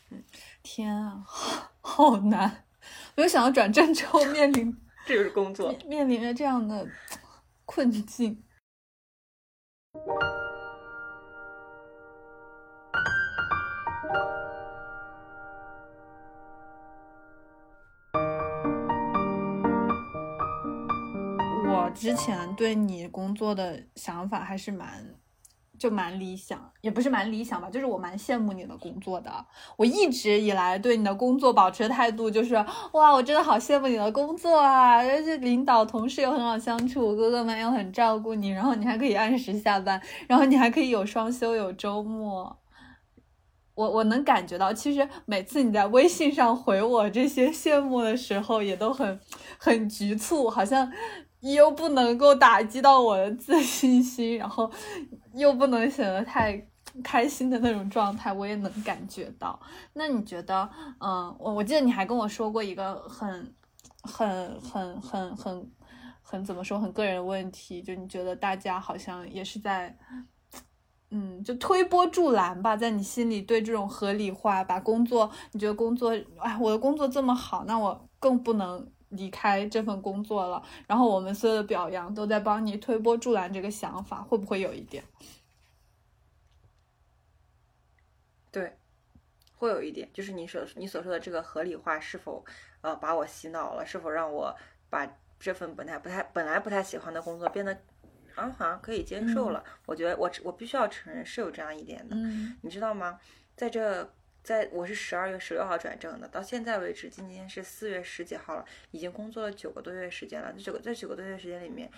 [0.64, 1.24] 天啊，
[1.82, 2.64] 好难！
[3.16, 6.88] 没有想到转正之后 面临，这个是工作，面临着这样的
[7.66, 8.44] 困境。
[21.68, 25.16] 我之前对你工作的想法还是蛮。
[25.78, 29.32] 就蛮理想，也不是蛮理想吧，就是我蛮羡慕你的工作的。
[29.78, 32.56] 我一直以来对你的工作保持态度就是，
[32.94, 34.98] 哇，我真的好羡慕你的工作啊！
[34.98, 42.58] 而且领导同事又很好相处，哥哥们又很照顾你，然后你还可以按时下班，然后你还可以有双休有周末。
[43.74, 49.20] 我我能感觉到，其实每次你在微信上回我这些羡慕的时候，也都很
[49.58, 50.92] 很局促，好像。
[51.54, 54.72] 又不能够打击到我的自信心，然后
[55.36, 56.68] 又不能显得太
[57.04, 59.60] 开心的那种状态，我也能感觉到。
[59.94, 60.70] 那你觉得，
[61.00, 63.54] 嗯，我我记得你还跟我说过一个很、
[64.04, 65.72] 很、很、很、很、
[66.22, 69.98] 很怎么说，很个人的问题，就你觉得大家好像也是在，
[71.12, 78.90] 嗯，就推波助澜吧，在你心里对这种合理化，把工作，你觉得工作，哎，我的工作这么好，那我更不能。
[79.16, 85.04] 离开这份工作了，然后我们所有的表扬都在帮你推波助澜，这个想法会不会有一点？
[88.52, 88.78] 对，
[89.58, 92.46] 会有一点，就是你所你所说的这个合理化是否
[92.82, 93.86] 呃把我洗脑了？
[93.86, 94.56] 是否让我
[94.90, 95.06] 把
[95.40, 97.74] 这份本来不太本来不太喜欢的工作变得
[98.36, 99.64] 啊好像可以接受了？
[99.86, 102.16] 我觉得我我必须要承认是有这样一点的，
[102.62, 103.20] 你知道吗？
[103.56, 104.10] 在这。
[104.46, 110.54] 在我是十二月十六号转正的，到现在为止，今天是四月十几号了，已经工作了九个多月时间了。
[110.54, 111.90] 这九个这九个多月时间里面，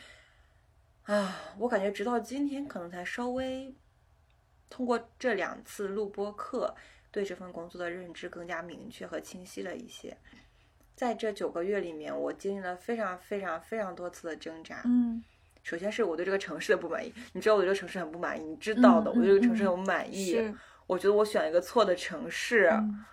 [1.03, 3.75] 啊，我感觉直到今天可能才稍微
[4.69, 6.73] 通过这两次录播课，
[7.11, 10.17] 对这份工作的认知更加明确和清晰了一些。
[10.95, 14.83] 在这九个月里面，我经历了非常非常非常多次的挣扎。
[14.85, 15.21] 嗯
[15.63, 20.31] 首先是我对这个城市的不满意，你知道我对这个城市很不满意，你知道的，嗯我对这个城市嗯很不满意。
[20.31, 20.55] 是
[20.87, 23.05] 我觉得我选了一个错的城市，嗯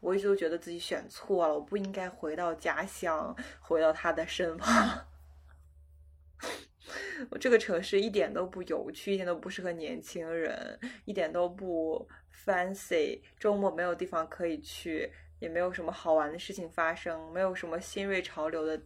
[0.00, 5.06] 我一直都觉得自己选错了，我不应该回到家乡，回到他的身旁。
[7.30, 12.06] 我这个城市一点都不有趣，一点都不适合年轻人，一点都不
[12.44, 13.22] fancy。
[13.38, 18.78] 周末没有地方可以去，也没有什么好玩的事情发生，没有什么新锐潮流的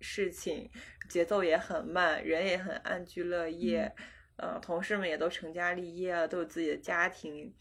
[0.00, 0.70] 事情，
[1.08, 3.94] 节奏也很慢，人也很安居乐业。
[4.36, 7.54] 呃，同事们也都成家立业了，都有自己的家庭。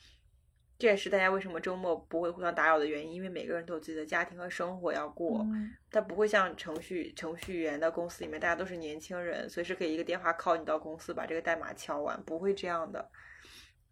[0.80, 5.40] 这也是大家为什么周末不会互相打扰的原因，因为每个人都有自己的家庭和生活要过。
[5.44, 13.08] 嗯它不会像程序程序员的公司里面，大家都是年轻人，随时可以一个电话 call 你到公司把这个代码敲完，不会这样的。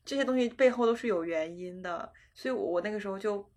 [0.04, 3.48] 这些东西背后都是有原因的，所以我我那个时候就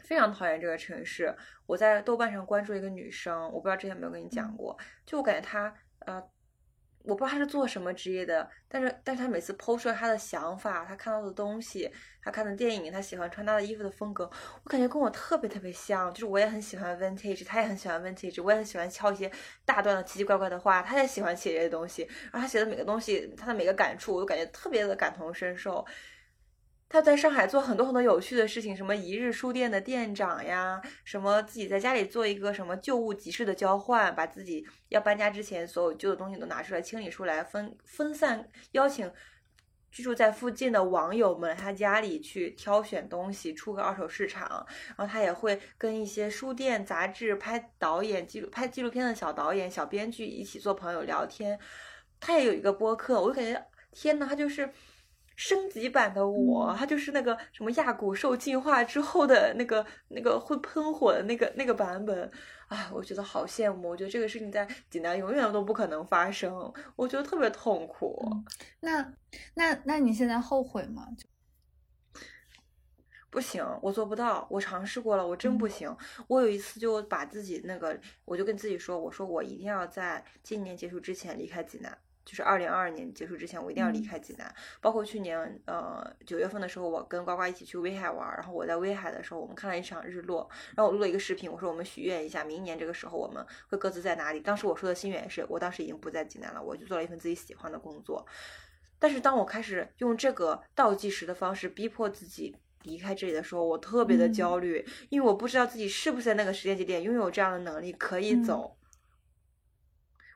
[0.00, 1.34] 非常讨厌这个城市。
[1.66, 6.20] 我在豆瓣上关注一个女生，我不知道之前有没有跟你讲过，就我感觉她呃。
[7.04, 11.90] 我不知道他是做什么职业的，但是但是他每次抛出来他的想法，他看到的东西，
[12.22, 14.24] 他看的电影，他喜欢穿搭的衣服的风格，
[14.64, 19.30] 我感觉跟我特别特别像，就是我也很喜欢 vintage，他也很喜欢 vintage，我也很喜欢敲一些
[19.66, 25.84] 大段的奇奇怪怪的话，他也喜欢写这些东西，然后他写的每个东西，他的每个感触，我都感觉特别的感同身受。
[26.94, 39.10] 他在上海做很多很多有趣的事情，什么一日书店的店长呀，什么自己在家里做一个什么旧物集市的交换，把自己要搬家之前所有旧的东西都拿出来清理出来，分分散邀请
[39.90, 44.64] 居住在附近的网友们他家里去挑选东西，出个二手市场。
[44.96, 51.58] 然后他也会跟一些书店、杂志拍导演、记录拍纪录片的小导演、小编剧一起做朋友聊天。
[52.20, 54.70] 他也有一个播客，我就感觉天呐，他就是。
[55.36, 62.30] 升级版的我，嗯他就是那个什么亚古兽进化之后的那个那个会喷火的那个那个版本，
[62.68, 63.88] 啊，我觉得好羡慕。
[63.88, 68.16] 我觉得这个事情在济南永远都不可能发生，我觉得特别痛苦。
[68.30, 68.44] 嗯
[68.80, 69.14] 那
[69.54, 71.06] 那那你现在后悔吗？
[73.30, 74.46] 不行，我做不到。
[74.48, 75.92] 我尝试过了，我真不行。
[76.28, 81.98] 我有一次就把自己那个，我就跟自己说，我说我一定要在今年结束之前离开济南。
[82.24, 84.54] 就是二零二二年结束之前，我一定要离开济南。
[84.80, 94.40] 包括去年呃九月份的时候，我跟呱呱一起去威海玩，然后我在威海的时候，我们看了一场日落，然后我录了一个视频，我说我们许愿一下，明年这个时候我们会各自在哪里。
[94.40, 98.26] 当时我说的心愿是，我当时已经不在济南了，我就做了一份自己喜欢的工作。
[98.98, 108.76] 但是当我开始用这个倒计时的方式逼迫自己离开这里的时候，我特别的焦虑，因为我不知道自己是不是在那个时间节点拥有这样的能力可以走。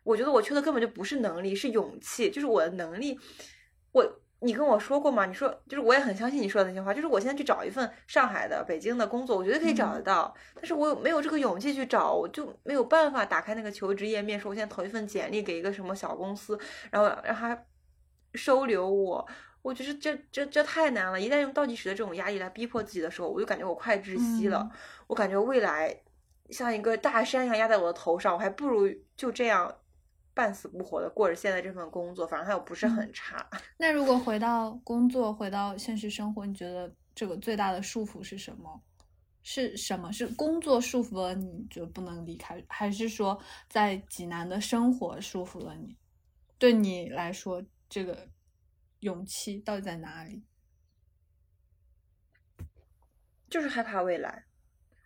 [0.08, 2.30] 我觉得我缺的根本就不是能力，是勇气。
[2.30, 3.18] 就是我的能力，
[3.92, 4.02] 我
[4.40, 5.26] 你跟我说过吗？
[5.26, 6.94] 你说就是我也很相信你说的那些话。
[6.94, 16.58] 就是我现在去找一份上海的、北京的工作，我觉得可以找得到，但是我没有这个勇气去找，我就没有办法打开那个求职页面，说我现在投一份简历给一个什么小公司，
[16.90, 17.62] 然后让他
[18.32, 19.28] 收留我。
[19.60, 21.20] 我觉得这这这太难了。
[21.20, 24.66] 一旦用倒计时的这种压力来逼迫自己的时候，我就感觉我快窒息了。
[24.72, 25.94] 嗯我感觉未来
[26.50, 29.74] 像一个大山一样压在我的头上，我还不如就这样。
[30.38, 33.44] 半死不活的过着现在这份工作，反正他又不是很差。
[33.76, 38.80] 那如果回到工作，回到现实生活，你觉得这个最大的束缚是什么？
[39.42, 40.12] 是什么？
[40.12, 43.36] 是工作束缚了你，就不能离开，还是说
[43.68, 45.96] 在济南的生活束缚了你？
[46.56, 48.28] 对你来说，这个
[49.00, 50.44] 勇气到底在哪里？
[53.50, 54.44] 就是害怕未来。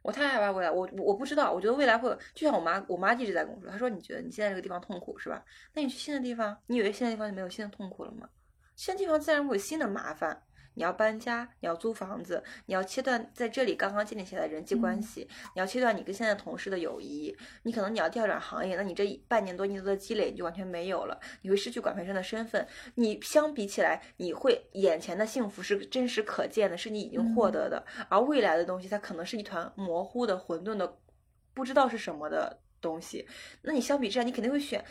[0.03, 5.45] 我太害怕未来，我我不知道，我觉得未来会就像我妈，我妈一直在跟我说，她说你觉得你现在这个地方痛苦是吧？
[5.73, 8.29] 那你去新的地方，你以为新的地方就没有新的痛苦了吗？
[8.75, 10.43] 新的地方自然会有新的麻烦，
[10.75, 22.67] 你要搬家，你要租房子，你要切断在这里刚刚建立起来的人际关系，你要切断你跟现在同事的友谊，你可能你要调转行业，那你这半年多年多的积累你就完全没有了，你会失去管培生的身份。
[22.95, 30.97] 你相比起来，你会眼前的幸福是真实可见的，是你已经获得的，而未来的东西它可能是一团模糊的、混沌的，
[31.55, 33.27] 不知道是什么的东西。
[33.63, 34.85] 那你相比之下，你肯定会选。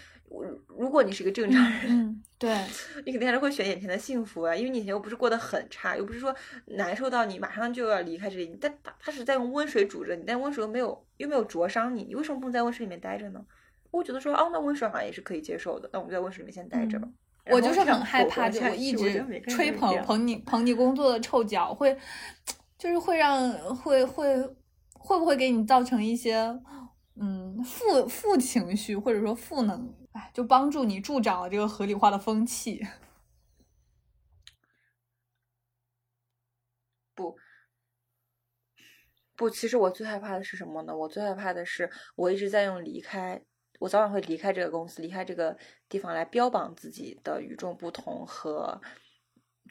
[0.67, 2.49] 如果你是个正常人，嗯，对，
[3.05, 6.33] 你肯定还是会选眼前的幸福啊，因为你以前又不是过得很差，又不是说
[6.67, 13.43] 难受到你马上就要离开这里，但他他是在用温水煮着你，但温水又没有又没有灼伤你，你为什么不能在温水里面待着呢？
[13.91, 17.07] 我觉得说，哦，那温水好像也是可以接受的，那我们就在温水里面先待着吧。
[17.07, 17.13] 嗯
[17.49, 21.97] 我就是很害怕，就就我一直吹捧捧你捧你工作的臭脚，会
[22.77, 24.39] 就是会让会会
[24.93, 26.35] 会不会给你造成一些
[27.19, 32.85] 嗯负负情绪，或者说负能哎，就帮助你助长了这个合理化的风气。
[37.15, 37.37] 不，
[39.35, 40.95] 不，其实我最害怕的是什么呢？
[40.95, 43.41] 我最害怕的是，我一直在用离开，
[43.79, 48.81] 我早晚会离开这个公司，离开这个地方来标榜自己的与众不同和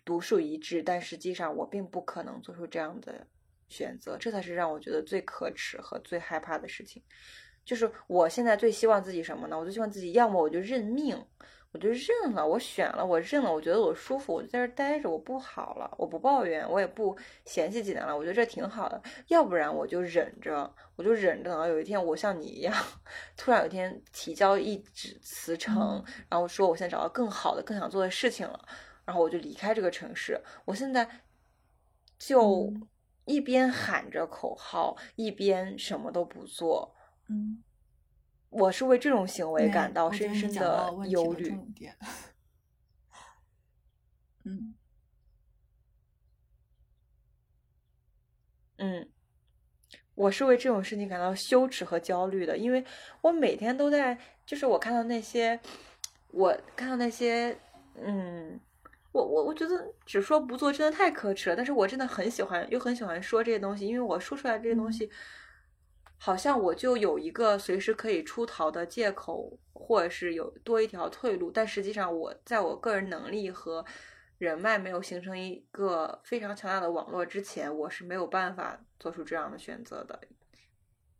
[0.04, 3.26] 独树一帜，但实际上我并不可能做出这样的
[3.68, 7.02] 选择，这才是让我觉得最可耻和最害怕的事情。
[7.70, 9.56] 就是我现在最希望自己什么呢？
[9.56, 11.16] 我最希望自己要么我就认命。
[11.72, 19.00] 我就认了，我选了，我认了，我觉得我舒服，我就在这待着，我不好了，我不抱怨，我也不嫌弃济南了，我觉得这挺好的。
[19.28, 22.74] 要不然我就忍着，我就忍着，等到有一天我像你一样，
[23.36, 28.66] 突然有一天提交一纸辞呈，然后说我现在找到更好的、更想做的事情了，
[29.04, 30.40] 然后我就离开这个城市。
[30.64, 31.08] 我现在
[32.18, 32.68] 就
[33.26, 36.96] 一边喊着口号，一边什么都不做。
[37.30, 37.62] 嗯。
[38.50, 41.56] 我是为这种行为感到深深的忧虑。
[44.44, 44.74] 嗯
[48.78, 49.08] 嗯，
[50.16, 52.84] 我是为这种事情感到羞耻和焦虑的，因为
[53.20, 55.60] 我每天都在，就是我看到那些，
[56.32, 57.56] 我看到那些，
[57.94, 58.58] 嗯，
[59.12, 65.08] 我我我觉得只说不做真的太可耻了，但是我真的很喜欢，又很喜欢说这些东西，因为我说出来这些东西。
[66.22, 73.82] 好像我就有一个随时可以出逃的借口，或者是有多一条退路，但实际上我在我个人能力和
[74.36, 80.20] 人脉没有形成一个非常强大的网络之前，我是没有办法做出这样的选择的。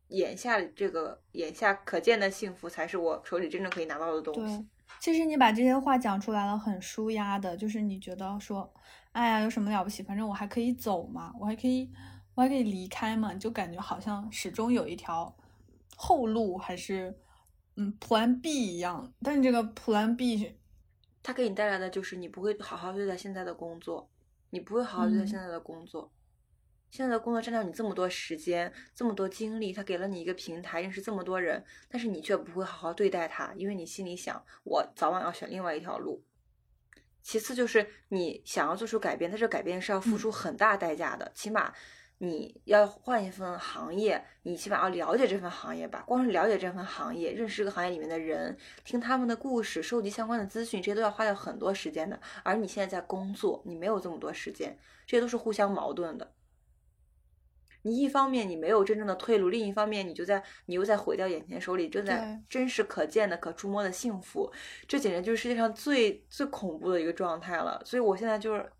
[0.08, 4.68] 眼下这个眼下可见的幸福，才是我手里真正可以拿到的东西。
[4.98, 8.70] 其实你把这些话讲出来了，很舒压的，就是你觉得说，
[9.12, 10.02] 哎呀，有什么了不起？
[10.02, 11.90] 反正我还可以走嘛，我还可以。
[12.34, 13.34] 我还可以离开嘛？
[13.34, 15.36] 就感觉好像始终有一条
[15.96, 17.18] 后路，还是
[17.76, 19.12] 嗯，Plan B 一样。
[19.22, 20.56] 但是这个 Plan B，
[21.22, 24.08] 它给你带来的就是你不会好好对待现在的工作，
[24.50, 26.10] 你不会好好对待现在的工作。
[26.90, 36.24] 现在的工作占掉你这么多时间，这么多精力，它给了你一个平台，认识这么多人，但是你却不会好好对待它，因为你心里想，我早晚要选另外一条路。
[37.22, 41.72] 其次就是你想要做出改变，但是改变是要付出很大代价的，起码。
[42.22, 46.04] 你要换一份行业，你起码要了解这份行业吧。
[46.06, 48.54] 光是了解这份行业，认识这个行业里面的人，
[48.84, 52.20] 听他们的故事，收集相关的资讯，这些都要花掉很多时间的。
[52.42, 56.30] 而你现在在工作，你没有这么多时间，这些都是互相矛盾的。
[57.80, 64.52] 你一方面你没有真正的退路，另一方面你就在你又在毁掉眼前手里正在真实可见的、可触摸的幸福，
[64.86, 67.80] 这简直就是世界上最最恐怖的一个状态了。
[67.86, 68.70] 所以我现在就是。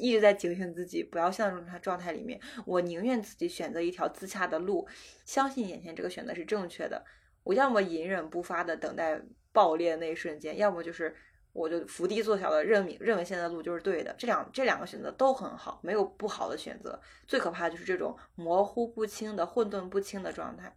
[0.00, 2.40] 一直在警醒自己，不要陷入这种状态里面。
[2.64, 4.88] 我宁愿自己选择一条自洽的路，
[5.24, 7.04] 相信眼前这个选择是正确的。
[7.42, 9.20] 我要么隐忍不发的等待
[9.52, 11.14] 爆裂那一瞬间，要么就是
[11.52, 14.14] 我就伏低做小的认命，认为现在的路就是对的。
[14.18, 17.00] 这两这两个选择都很好，没有不好的选择。
[17.26, 20.76] 最可怕的就是这种模糊不清的、混沌不清的状态。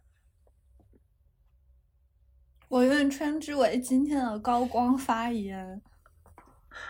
[2.68, 5.80] 我愿称之为今天的高光发言，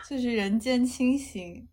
[0.08, 1.68] 就是人间清醒。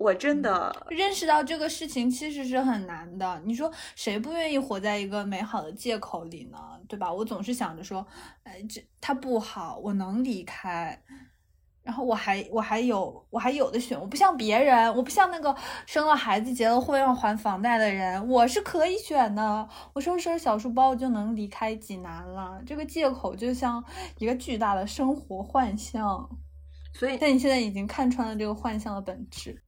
[0.00, 3.38] 我真的认识到这个事情其实是很难的。
[3.44, 6.58] 你说谁不愿意活在一个美好的借口里呢？
[6.88, 7.12] 对吧？
[7.12, 8.06] 我总是想着说，
[8.44, 10.98] 哎，这他不好，我能离开，
[11.82, 14.00] 然后我还我还有我还有的选。
[14.00, 19.68] 我不像别人，我不像那个生了孩子结了婚要还房贷的人，我是可以选的。
[19.92, 22.58] 我收拾收拾小书包我就能离开济南了。
[22.64, 23.84] 这个借口就像
[24.16, 26.30] 一个巨大的生活幻象。
[26.92, 29.58] 所以，但你现在已经看穿了这个幻象的本质。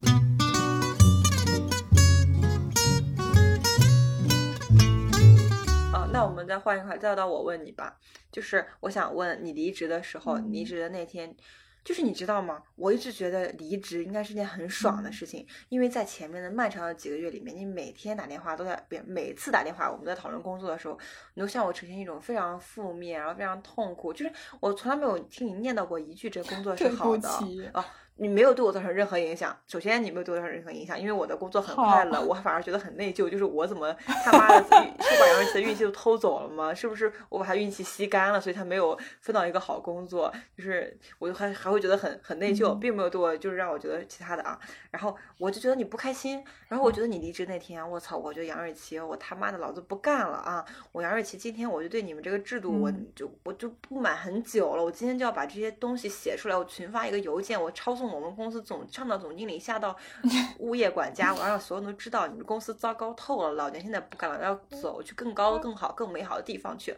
[5.92, 7.98] 啊，那我们再换一块，再到我问你吧。
[8.30, 11.34] 就是我想问你，离职的时候，离职的那天。
[11.84, 12.62] 就是你知道吗？
[12.76, 20.98] 我一直觉得离职应该是件很爽的事情，因为在前面的漫长的几个月里面，你每天打电话都在，别每次打电话，我们在讨论工作的时候，
[21.34, 24.12] 你都向我呈现一种非常负面，然后非常痛苦。
[24.12, 27.28] 就是我从来没有听你念叨过一句这工作是好的
[27.72, 27.84] 啊。
[28.16, 29.56] 你没有对我造成任何影响。
[29.66, 33.28] 首先，你没有对我造成任何影响，因为我的工作很快乐，我反而觉得很内疚。
[33.28, 34.68] 就是我怎么他妈的是
[35.18, 36.74] 把杨瑞琪的运气都偷走了吗？
[36.74, 40.30] 是不是我把他运气吸干了，所以他没有分到一个好工作？
[40.56, 44.58] 就是我就还还会觉得很很内疚，并没有对我就是让我觉得其他的啊。
[44.90, 46.44] 然后我就觉得你不开心。
[46.68, 50.64] 然后我觉得你离职那天，我操，我觉得杨瑞琪，我他妈的老子不干了啊！
[50.92, 54.84] 我杨瑞琪今天我就对你们这个制度，我就我就不满很久了。
[54.84, 58.01] 我今天就要把这些东西写出来，我群发一个邮件，我抄。
[58.02, 59.96] 送我们公司总上到总经理，下到
[60.58, 63.52] 物业管家，我要让所有人都知道你们公司糟糕透了。
[63.52, 66.92] 老娘现在不干了，要走去更高、更好、更美好的地方去。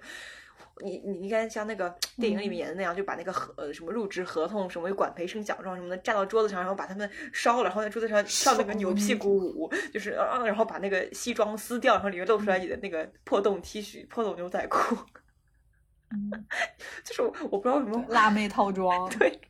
[0.83, 14.97] 你你应该像那个电影里面演的那样，就把那个合呃什么入职合同、什么管培生奖状什么的站到桌子上，然后把他们烧了，然后在桌子上跳那个牛屁股舞，就是啊，然后把那个西装撕掉，然后里面露出来你的那个破洞 T 恤、破洞牛仔裤。
[17.03, 19.41] 就是我我不知道为什么辣妹套装， 对，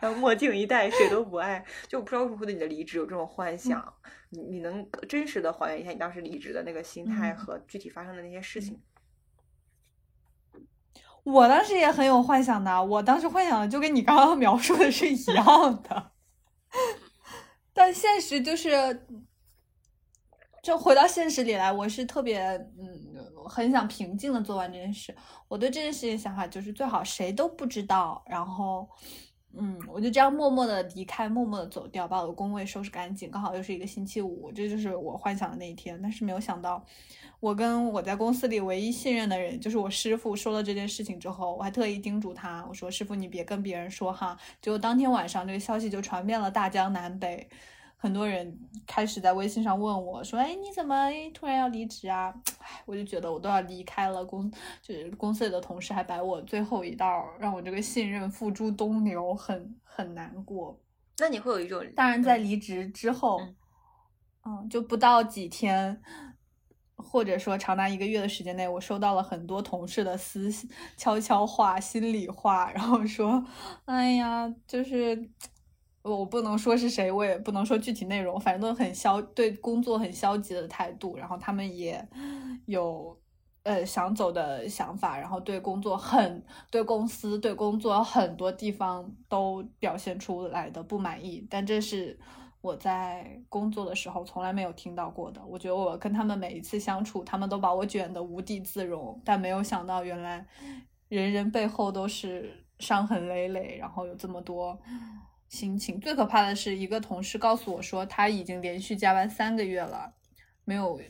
[0.00, 3.92] 然后墨镜一戴，谁都不爱，就不知道为什么会对你的离职有这种幻想。
[4.30, 8.80] 你你能真实的还原一下你当时离职的那个心态和具体发生的那些事情？
[11.22, 16.12] 我当时也很有幻想的，我当时幻想的就跟你刚刚描述的是一样的，
[17.72, 19.06] 但现实就是，
[20.62, 22.42] 就回到现实里来，我是特别
[22.78, 25.14] 嗯，很想平静的做完这件事。
[25.48, 28.88] 我对这件事情想法就是最好谁都不知道，然后。
[29.56, 33.30] 嗯，我就这样默默的离开，默默的走掉，把我的工位收拾干净。
[33.30, 35.98] 刚好又是一个星期五，这就是我幻想的那一天。
[36.02, 36.84] 但是没有想到，
[37.40, 47.48] 我跟我在公司里唯一信任的人，就是我师傅，说了这件事情之后，我还特意叮嘱他，我说：“师傅，你别跟别人说哈。”就当天晚上，这个消息就传遍了大江南北。
[47.96, 54.50] 很多人开始在微信上问我说：“哎，你怎么突然要离职啊？”哎，我就觉得我都要离开了公，
[54.82, 60.78] 就是公司里的同事还摆我最后一道，让我这个信任付诸东流，很很难过。
[61.18, 61.82] 那你会有一种……
[61.96, 63.40] 当然，在离职之后，
[64.44, 66.02] 嗯，就不到几天，
[66.96, 70.50] 或者说长达一个月的时间内，我收到了很多同事的私
[70.98, 73.46] 悄悄话、心里话，然后说
[73.86, 75.30] ：“哎呀，就是。”
[76.04, 81.16] 我不能说是谁，我也不能说具体内容，反正都很消，对工作很消极的态度。
[81.16, 82.06] 然后他们也
[82.66, 83.18] 有
[83.62, 91.46] 呃想走的想法，然后对工作很对公司对工作很多地方都表现出来的不满意。
[91.48, 92.18] 但这是
[92.60, 95.40] 我在工作的时候从来没有听到过的。
[95.46, 100.46] 我觉得我跟他们每一次相处，他们都把我卷得无地自容，但没有想到原来
[101.08, 104.78] 人人背后都是伤痕累累，然后有这么多。
[105.54, 110.12] 心情最可怕的是一个同事告诉我说，他已经连续加班三个月了，
[110.64, 111.00] 没有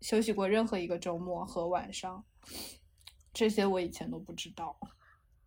[0.00, 2.24] 休息过任何一个周末和晚上。
[3.32, 4.78] 这些我以前都不知道。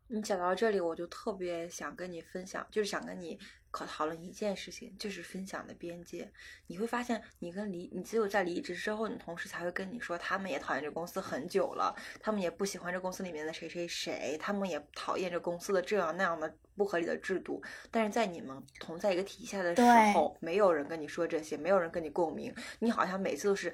[0.07, 3.39] 你讲到这里，我就特别想跟你分享，就是想跟你
[3.75, 6.31] 可讨论一件事情，就是分享的边界。
[6.67, 17.61] 你会发现，你跟离，你只有在离职之后，你同事才会跟你说，他们也讨厌这公司很久了，他们也不喜欢这公司里面的谁谁谁，他们也讨厌这公司的这样那样的不合理的制度。
[17.91, 19.81] 但是在你们同在一个体系下的时
[20.13, 23.73] 候，没有人跟你说这些，没有人跟你共鸣，你好像每次都是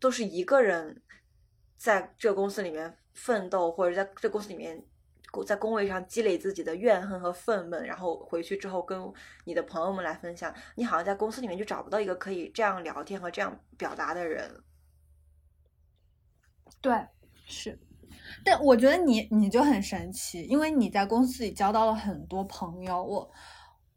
[0.00, 1.00] 都是一个人
[1.76, 2.98] 在这公司里面。
[3.18, 4.78] 奋斗，或者在这公司里面，
[5.44, 9.00] 在工位上积累自己的怨恨和愤懑，然后回去之后跟
[9.44, 10.54] 你的朋友们来分享。
[10.74, 14.62] 你好像在公司里面就找不到一个可以这样聊天和这样表达的人。
[16.80, 16.94] 对，
[17.46, 17.78] 是。
[18.44, 23.02] 但我觉得你你就很神奇，因为你在公司里交到了很多朋友。
[23.02, 23.30] 我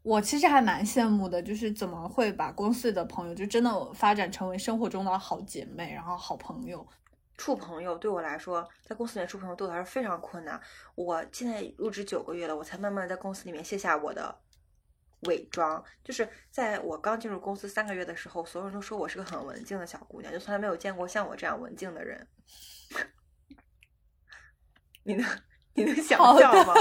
[0.02, 6.86] 我其实还蛮羡慕的，就是怎么会把公司里的朋友就真的发展成为生活中的好姐妹，然后好朋友。
[7.40, 10.60] 处朋友对我来说，在公司里面处朋友对我来说非常困难。
[10.94, 14.38] 我现在入职九个月了，我才慢慢在公司里面卸下我的
[15.20, 15.82] 伪装。
[16.04, 22.28] 就是在我刚进入公司三个月的时候，所有人都说我是个很文静的小姑娘，就从来没有见过像我这样文静的人。
[25.04, 25.26] 你能
[25.72, 26.74] 你能想象吗？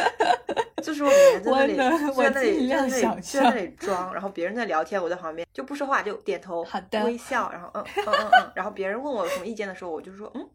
[0.80, 6.66] 就是我每天在那里，在那里，在那里，在那里装，然后别人在聊天，我在旁边就不说话，就点头，
[7.04, 10.48] 微笑，然后嗯嗯嗯嗯，然后别人问我有什么意见的时候，我就说嗯，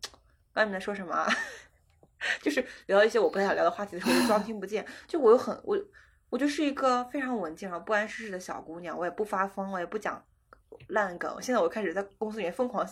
[0.53, 1.13] 刚才你在说什么？
[1.13, 1.27] 啊
[2.41, 4.83] 就是聊一些我不太想聊的话题的时候，我就装听不见。
[5.05, 5.77] 就我又很我，
[6.29, 10.23] 我就是一个非常文静然后不谙世事的小姑娘，我也不发疯，我也不讲
[10.87, 11.39] 烂梗。
[11.41, 12.87] 现在我开始在公司里面疯狂。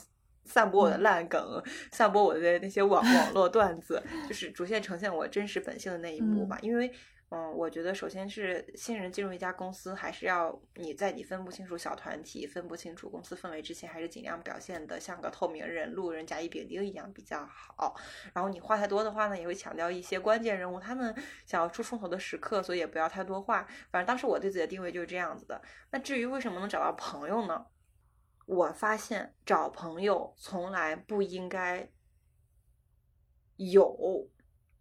[0.46, 6.60] 散播我的烂梗，散播我的那些网网络段子，就是逐渐呈现我真实本性的那一幕吧。
[6.62, 6.92] 因为，
[7.36, 17.96] 嗯，我觉得首先是新人进入一家公司，还是要你在你分不清楚小团体、分不清楚公司氛围之前，还是尽量表现的像个透明人、路人甲乙丙丁一样比较好。
[18.36, 21.12] 然后你话太多的话呢，也会强调一些关键人物他们
[21.48, 23.68] 想要出风头的时刻，所以也不要太多话。
[23.90, 25.60] 反正当时我对自己的定位就是这样子的。
[25.90, 27.66] 那至于为什么能找到朋友呢？
[28.46, 31.90] 我发现找朋友从来不应该
[33.56, 34.30] 有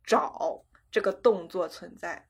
[0.05, 2.29] 找这个动作存在。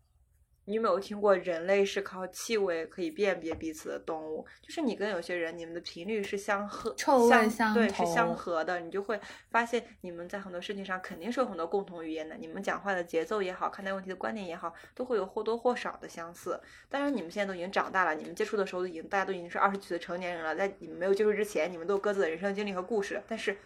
[0.64, 4.46] 你有没有听过人类是靠气味可以辨别彼此的动物？
[4.60, 12.36] 就是你跟有些人，你们的频率是相合，臭味相对是相合的，你就会发现你们在很多事情上肯定是有很多共同语言的。
[12.36, 16.60] 你们讲话的节奏也好，看待问题的观点也好，都会有或多或少的相似。
[16.88, 23.20] 当然，你们现在都已经长大了，你们接触的时候已经大家都已经是二十几岁的成年人了，在你们没有接触之前，你们都有各自的人生经历和故事。
[23.26, 23.56] 但是。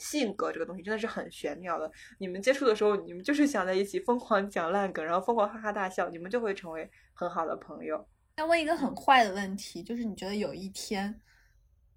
[0.00, 1.88] 性格这个东西真的是很玄妙的。
[2.18, 8.08] 你们接触的时候，你们就是想在一起疯狂讲烂梗，然后疯狂哈哈大笑，你们就会成为很好的朋友。
[8.36, 11.20] 那问一个很坏的问题，就是你觉得有一天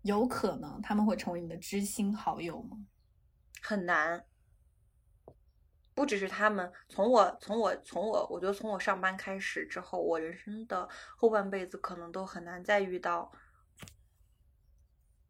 [0.01, 2.78] 有可能他们会成为你的知心好友吗？
[3.62, 4.26] 很难。
[5.95, 13.32] 不只是他们，从我从我从我，我觉得从我上班开始之后，我人生的后半辈子可能都很难再遇到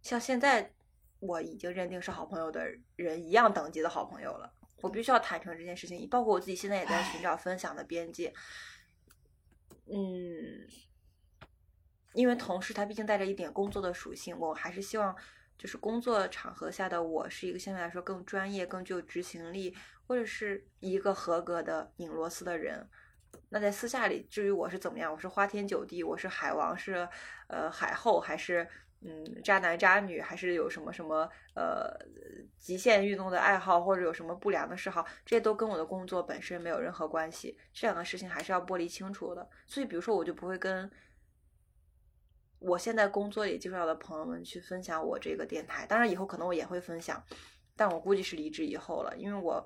[0.02, 0.74] 像现在
[1.26, 4.54] 我已经认定是好朋友的人一样等级的好朋友了。
[4.82, 8.34] 我必须要坦诚这件事情，包括我自己现在也在寻找分享的边界。
[9.86, 10.68] 嗯，
[12.14, 15.16] 因为同事他毕竟带着一点工作的属性，我还是希望
[15.58, 19.76] 就是工作场合下的我是一个相对来说更专业、更具有执行力。
[20.06, 22.90] 或者是一个合格的拧螺丝的人，
[23.48, 27.08] 那在私下里，至于我是怎么样，我是花天酒地，我是海王，是
[27.48, 28.68] 呃海后，还是
[29.06, 31.94] 嗯渣男渣女，还是有什么什么呃
[32.58, 37.58] 极限运动的爱好，或者有什么不良的嗜好，这些都跟我的工作本身没有任何关系。
[37.74, 39.48] 这两个事情还是要剥离清楚的。
[39.68, 40.90] 所以，比如说，我就不会跟
[42.60, 45.86] 我现在工作里介绍的朋友们去分享我这个电台。
[45.86, 47.24] 当然，以后可能我也会分享，
[47.76, 49.66] 但我估计是离职以后了，因为我。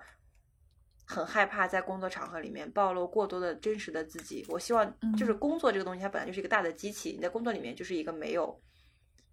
[1.10, 4.46] 很害怕在工作场合里面暴露过多的真实的自己。
[4.50, 8.62] 我希望就是工作这个东西，它本来就是一个大的机器，你在工作里面就是一个没有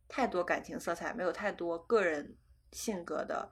[0.09, 2.37] 太多感情色彩、没有太多个人
[2.73, 3.51] 性格的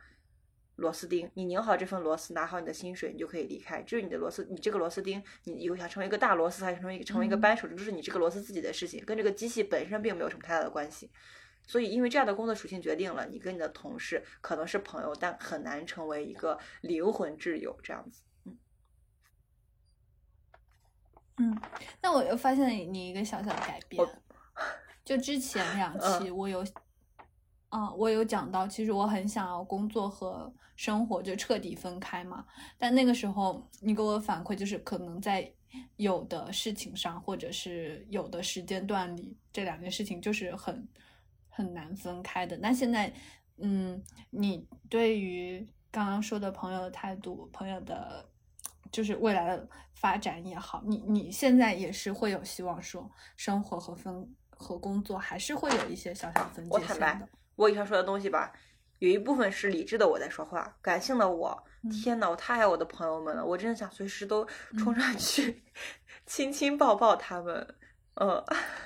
[0.76, 1.30] 螺丝钉。
[1.34, 3.82] 你拧好这份螺丝，拿好你的薪水，你就可以离开。
[3.82, 11.10] 至于你的螺丝，你这个螺丝钉，你以后想成为一个大螺丝，还是成为一个成为一个扳手，这是你这个螺丝自己的事情，跟这个机器本身并没有什么太大的关系。
[11.64, 18.22] 所以，因为这样的工作属性决定了，你跟你的同事可能是朋友，但很难成为一个灵魂挚友这样子。
[18.44, 18.58] 嗯，
[21.36, 21.62] 嗯，
[22.00, 24.04] 那我又发现你一个小小的改变，
[25.04, 26.64] 就之前两期我有，
[27.68, 32.44] 啊，我有讲到，其实我很想要工作和生活就彻底分开嘛。
[32.78, 35.52] 但那个时候你给我反馈就是，可能在
[35.96, 40.88] 有的事情上，或者是有的时间段里，这两件事情就是很。
[41.54, 42.56] 很难分开的。
[42.56, 43.12] 那现在，
[43.58, 48.26] 嗯，你对于刚刚说的朋友的态度，朋友的，
[48.90, 57.28] 就是未来的发展也好，你你现在也是会有希望说，生活和分和工作还是会有一些小小分界线的。
[57.56, 58.52] 我以上说的东西吧，
[59.00, 64.46] 有一部分是理智的我在说话，感性的我，天呐，我太爱我的朋友们了，我真的想随时都
[64.78, 65.62] 冲上去
[66.24, 67.66] 亲亲抱抱他们。
[68.14, 68.28] 嗯，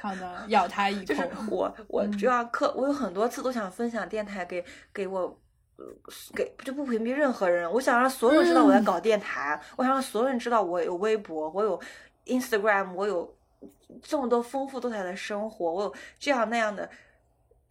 [0.01, 1.05] 好的，咬他一口。
[1.13, 5.37] 就是我，我就要课，我有很多次都想分享电台给给我，
[6.35, 7.71] 给就不屏蔽任何人。
[7.71, 11.81] 我想让所有人知道我在搞电台，我想让所有人知道我有微博，我有
[12.27, 13.36] Instagram，我有
[14.03, 16.89] 这么多丰富多彩的生活，我有这样那样的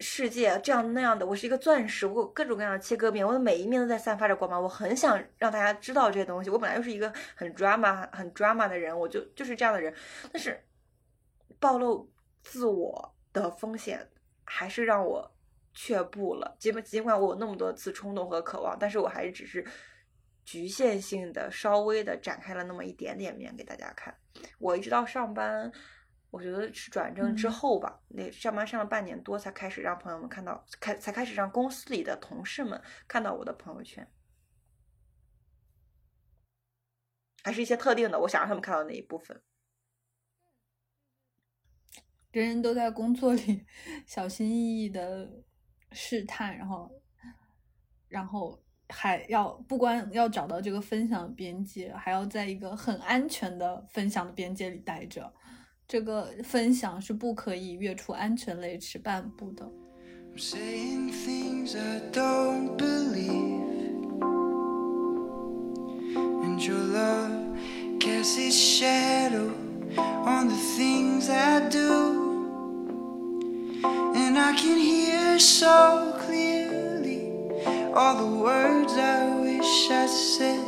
[0.00, 4.62] 世界，这样那样的，我是一个钻石，我有各种各样的切割面，我的每一面都在散发着光芒。
[4.62, 6.50] 我很想让大家知道这些东西。
[6.50, 9.94] 我本来就是一个很 drama 很 drama 的人，我就就是这样的人，
[10.32, 10.62] 但是。
[11.58, 14.06] 暴露自我的风险
[14.44, 15.32] 还是让我
[15.72, 16.54] 却步了。
[16.58, 19.66] 尽管尽管我有那么多次冲动和渴望，但是我还是只是
[20.46, 24.16] 局限性的、稍微的展开了那么一点点面给大家看。
[24.60, 25.70] 我一直到上班，
[26.30, 34.08] 我觉得是转正之后吧，那上班上了半年多，才开始让朋友们看到，开才开始让公司里的同事们看到我的朋友圈，
[37.42, 39.42] 还是一些特定的，我想让他们看到那一部分。
[42.30, 43.66] 人人都在工作里
[44.06, 45.42] 小心翼翼的
[45.90, 47.02] 试探，然后，
[48.08, 55.32] 然后还要不光要找到这个分享的边界，还要在一个很安全的分享的边界里待着。
[55.88, 59.70] 这个分享是不可以越出安全雷池半步的。
[77.96, 80.60] All the words I wish I said.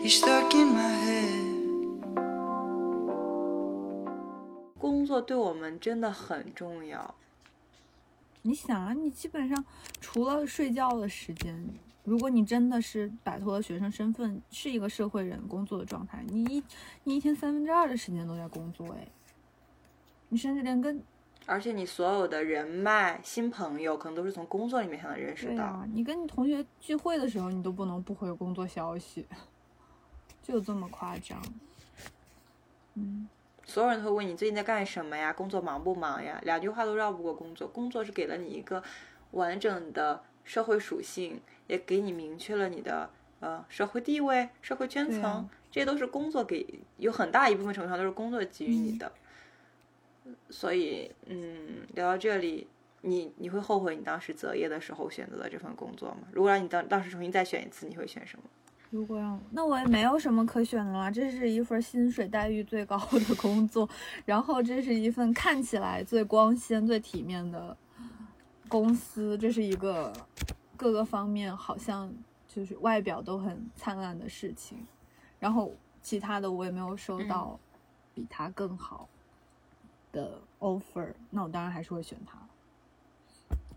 [0.00, 1.44] You're stuck in my head.
[4.78, 7.14] 工作对我们真的很重要。
[8.40, 9.62] 你想啊，你基本上
[10.00, 11.68] 除了睡觉的时间，
[12.02, 16.64] 如果你真的是摆脱了学生身份，是一个社会人工作的状态，你一
[17.04, 19.06] 你一天三分之二的时间都在工作，哎，
[20.30, 21.02] 你甚至连跟
[21.46, 25.84] 而且你所有的人脉、新朋友，可能都是从工作里面才能认识到。
[25.92, 29.26] 你跟你同学聚会的时候，你都不能不回工作消息，
[30.42, 31.42] 就这么夸张。
[32.94, 33.28] 嗯，
[33.66, 35.32] 所有人都会问你最近在干什么呀？
[35.32, 36.40] 工作忙不忙呀？
[36.44, 37.68] 两句话都绕不过工作。
[37.68, 38.82] 工作是给了你一个
[39.32, 46.64] 完整的社会属性，也给你明确了你的呃社会地位、社会圈层，啊这些都是工作给
[46.96, 49.12] 有很大一部分程度上都是工作给予你的。
[50.50, 52.66] 所以，嗯，聊到这里，
[53.02, 56.28] 你你会后悔你当时择业的时候选择的这份工作吗？
[56.32, 58.44] 如果让你当当时重新再选一次，你会选什么？
[58.90, 63.88] 如果让那我也没有什么可选的了，这是一份薪水待遇最高的工作，
[64.24, 67.76] 然后这是一份看起来最光鲜、最体面的
[68.68, 70.12] 公司，这是一个
[70.76, 72.12] 各个方面好像
[72.46, 74.86] 就是外表都很灿烂的事情，
[75.40, 77.58] 然后其他的我也没有收到
[78.14, 79.08] 比它更好
[80.14, 82.38] 的 offer，、那我当然还是会选它。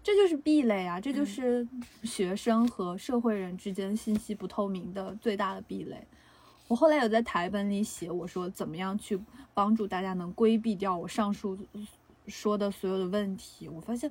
[0.01, 1.67] 这就是壁垒啊，这就是
[2.03, 6.07] 学生和社会人之间信息不透明的最大的壁垒。
[6.69, 9.19] 我后来有在台本里写，我说怎么样去
[9.53, 11.57] 帮助大家能规避掉我上述
[12.27, 13.67] 说的所有的问题。
[13.67, 14.09] 我发现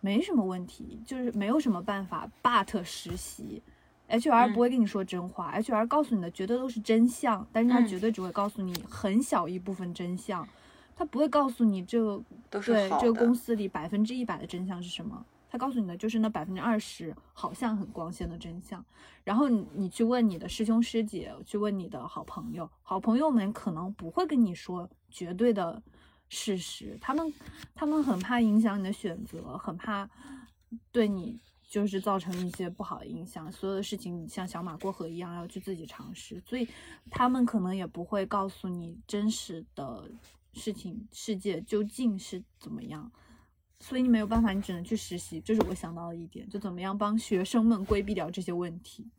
[0.00, 2.28] 没什么问题，就是没有什么办法。
[2.42, 3.62] but 实习
[4.10, 10.46] ，HR 不会跟你说真话、h r 告诉你的绝对都是真相，但是他嗯绝对只会告诉你很小一部分真相，
[10.94, 15.24] 他不会告诉你这个对这个公司里百分之一百的真相是什么？
[15.48, 18.82] 他告诉你的就是那百分之二十好像很光鲜的真相。
[19.22, 25.82] 然后你你去问你的师兄师姐，去问你的好朋友，好朋友们可能不会跟你说绝对的
[26.30, 27.32] 事实，他们
[27.74, 30.08] 他们很怕影响你的选择，很怕
[30.90, 31.38] 对你
[31.68, 33.52] 就是造成一些不好的影响。
[33.52, 36.66] 所有的事情像小马过河一样要去自己尝试，所以
[37.10, 40.10] 他们可能也不会告诉你真实的
[40.52, 43.10] 事情，世界究竟是怎么样。
[43.80, 45.40] 所以你没有办法，你只能去实习。
[45.40, 49.10] 这是我想到的一点，就怎么样帮学生们规避掉这些问题。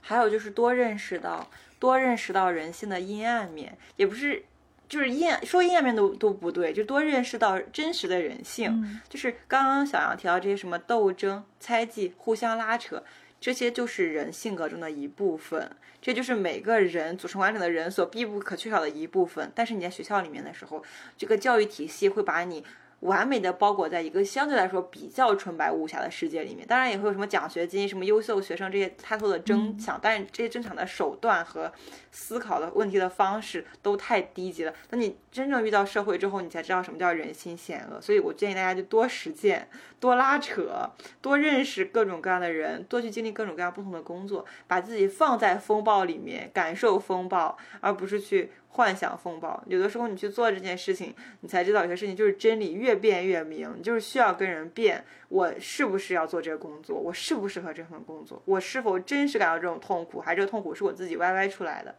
[0.00, 4.42] 还有就是多认识到，多认识到人性的阴暗面，也不是，
[4.88, 8.70] 就是阴暗说阴暗面都都不对，就多认识到真实的人性。
[8.82, 13.04] 嗯就是刚刚小杨提到这些什么斗争、猜忌、互相拉扯，
[13.40, 15.70] 这些就是人性格中的一部分，
[16.02, 19.50] 这就是每个人组成完整的人所必不可缺少的一部分。
[19.54, 20.82] 但是你在学校里面的时候，
[21.16, 22.64] 这个教育体系会把你
[23.00, 26.66] 完美的包裹在一个相对来说比较纯白无瑕的世界里面。
[26.66, 31.72] 当然也会有什么奖学金、什么优秀学生这些太多的争抢，但是这些争抢的手段和
[32.10, 34.74] 思考的问题的方式都太低级了。
[34.90, 38.00] 等你真正遇到社会之后，你才知道什么叫人心险恶。
[38.00, 39.68] 所以我建议大家就多实践、
[40.00, 40.90] 多拉扯、
[41.20, 49.62] 多认识各种各样的人，多去经历各种各样不同的工作，把自己放在风暴里面，感受风暴，而不是去幻想风暴。
[49.66, 61.94] 有的时候你去做这件事情，你才知道有些事情就是真理越辩越明，就是需要跟人辩，我是不是要做这个工作，我适不适合这份工作，我是否真实感到这种痛苦，还是这个痛苦是我自己歪歪出来的？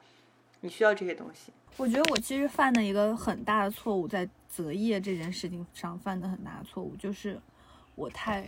[0.61, 1.51] 你需要这些东西。
[1.77, 7.39] 我觉得我其实犯的一个很大的错误，在择业这件事情上犯的很大的错误，就是
[7.95, 8.45] 我太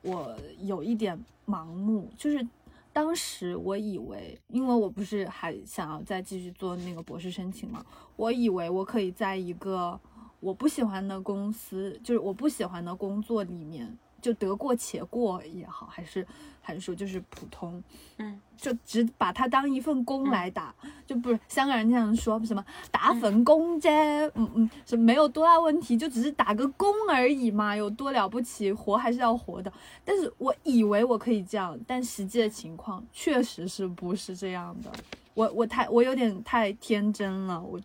[0.00, 2.46] 我有一点盲目，就是
[2.92, 7.84] 当时我以为，因为我不是还想要再继续做那个博士申请嘛，
[8.16, 9.98] 我以为我可以在一个
[10.40, 16.26] 我不喜欢的公司，就是我不喜欢的工作里面，就得过且过也好，还是
[16.62, 17.82] 还是说就是普通，
[18.18, 23.90] 嗯，就只把它当一份工来打，就不是香港人这样说什么打份工啫，
[24.36, 28.72] 嗯嗯，是没有多大问题，就只是打个工而已嘛，有多了不起？
[28.72, 29.70] 活还是要活的。
[30.04, 34.90] 但是我以为我可以这样，但实际的情况确实是不是这样的。
[35.34, 37.80] 我我太我有点太天真了，我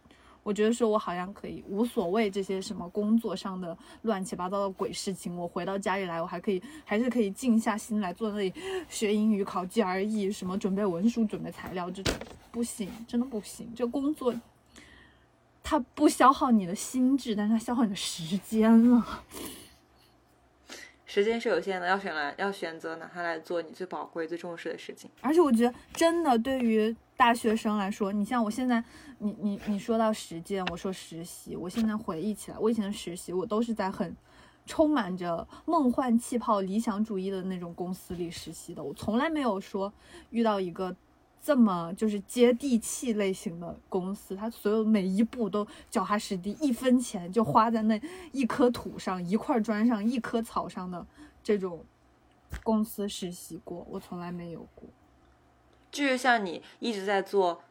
[0.47, 8.53] 我觉得说我好像可以无所谓这些什么工作上的乱七八糟的鬼事情，我回到家里来，我还可以还是可以静下心来坐那里
[8.87, 12.15] 学英语、考 GRE，什么准备文书、准备材料这种，
[12.49, 13.69] 不行，真的不行。
[13.75, 14.33] 这工作
[15.61, 19.23] 它不消耗你的心智，但是它消耗你的时间了。
[21.05, 25.09] 时间是有限的，要选来要选择拿它来做你最宝贵、最重视的事情。
[25.19, 28.82] 而且我觉得，真的对于大学生来说，你像我现在，
[29.18, 34.15] 你你你说到实践，我说实习，我现在回忆起来，我以前实习，我都是在很
[34.65, 39.91] 充满着梦幻气泡、理想主义的那种公司里实习的，我从来没有说
[40.30, 40.95] 遇到一个。
[41.39, 48.01] 这么就是接地气类型的公司，它所有每一步都脚踏实地，一分钱就花在那
[48.34, 51.05] 一颗土上、一块砖上、一棵草上的
[51.41, 51.86] 这种
[52.63, 54.89] 公司实习过，我从来没有过。
[55.91, 57.61] 就是像你一直在坐，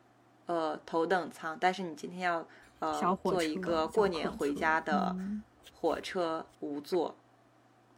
[0.47, 2.47] 呃，头等舱，但是你今天要
[2.79, 5.43] 呃小火车做一个过年回家的嗯。
[5.79, 7.15] 火车无座，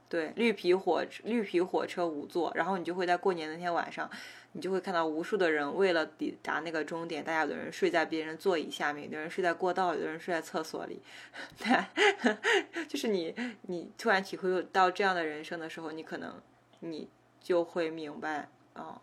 [0.09, 4.11] 对，绿皮火绿皮火车无座，然后你就会在过年那天晚上，
[4.53, 11.01] 你就会看到无数的人为了抵达那个终点，大家有的人睡在别人座椅下面，有的人睡在过道，有的人睡在厕所里，
[11.57, 16.35] 对， 就是你你突然体会到这样的人生的时候，你可能
[16.81, 17.09] 你
[17.41, 19.01] 就会明白哦，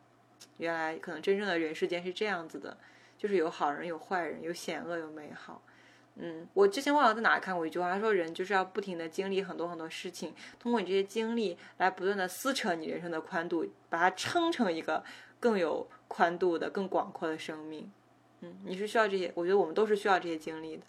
[0.57, 2.77] 原来可能真正的人世间是这样子的，
[3.17, 5.61] 就是有好人有坏人，有险恶有美好。
[6.17, 15.03] 嗯，我之前忘了在哪看过一句话，他说人就是要不停的经历很多很多事情，通过你这些经历来不断的撕扯你人生的宽度，把它撑成一个
[15.41, 17.91] 更有宽度的、更广阔的生命。
[18.39, 20.83] 嗯，你是需要这些，我觉得我们都是需要这些经历的。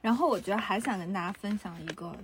[0.00, 2.16] 然后我觉得还想跟大家分享一个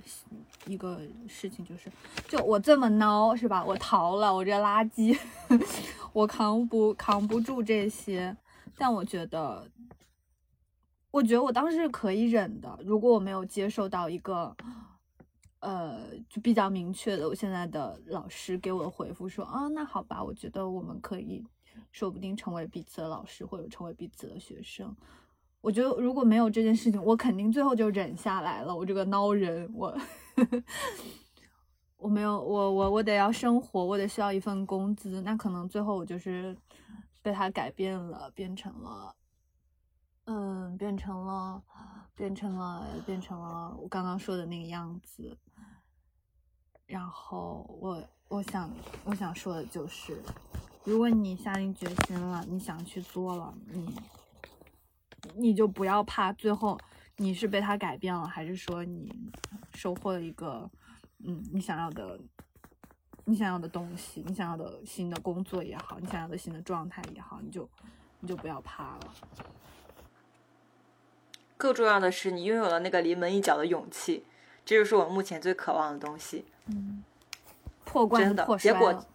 [0.67, 1.91] 一个事情，就是
[2.29, 3.65] 就我这么孬是吧？
[3.65, 5.19] 我逃了，我这垃圾，
[6.13, 8.37] 我扛不扛不住这些，
[8.77, 9.71] 但我觉得。
[11.13, 14.55] 我觉得我当时是可以忍的，如果我没有接受到一个，
[15.61, 21.43] 呃，就比较明确的，我现在的老师给我的回复说，啊，那好吧，我觉得我们可以，
[21.91, 24.95] 说不定成为彼此的老师，或者成为彼此的学生。
[25.67, 28.73] 我觉得如果没有这件事情，我肯定最后就忍下来了。
[28.73, 29.99] 我这个孬人，我，
[31.97, 36.57] 我没有，我我我得要生活，我得需要一份工资，那可能最后我就是
[37.21, 39.17] 被他改变了，变成了。
[40.27, 41.61] 嗯，变成了，
[42.15, 45.37] 变成了，变成了我刚刚说的那个样子。
[46.87, 48.71] 然后我，我想，
[49.03, 50.17] 我想说的就是，
[50.85, 53.93] 如果你下定决心了，你想去做了，你，
[55.35, 56.79] 你就不要怕，最后
[57.17, 59.13] 你是被他改变了，还是说你
[59.75, 60.71] 收获了一个，
[61.25, 62.19] 嗯，你想要的，
[63.25, 67.69] 你想要的东西，你想要的新的工作也好，你想要的新的状态也好，你就，
[68.21, 69.15] 你就不要怕了。
[71.57, 74.25] 更重要的是，你拥有了那个临门一脚的勇气，
[74.65, 76.45] 这就是我目前最渴望的东西。
[76.67, 77.03] 嗯，
[77.85, 79.07] 破罐子破摔了。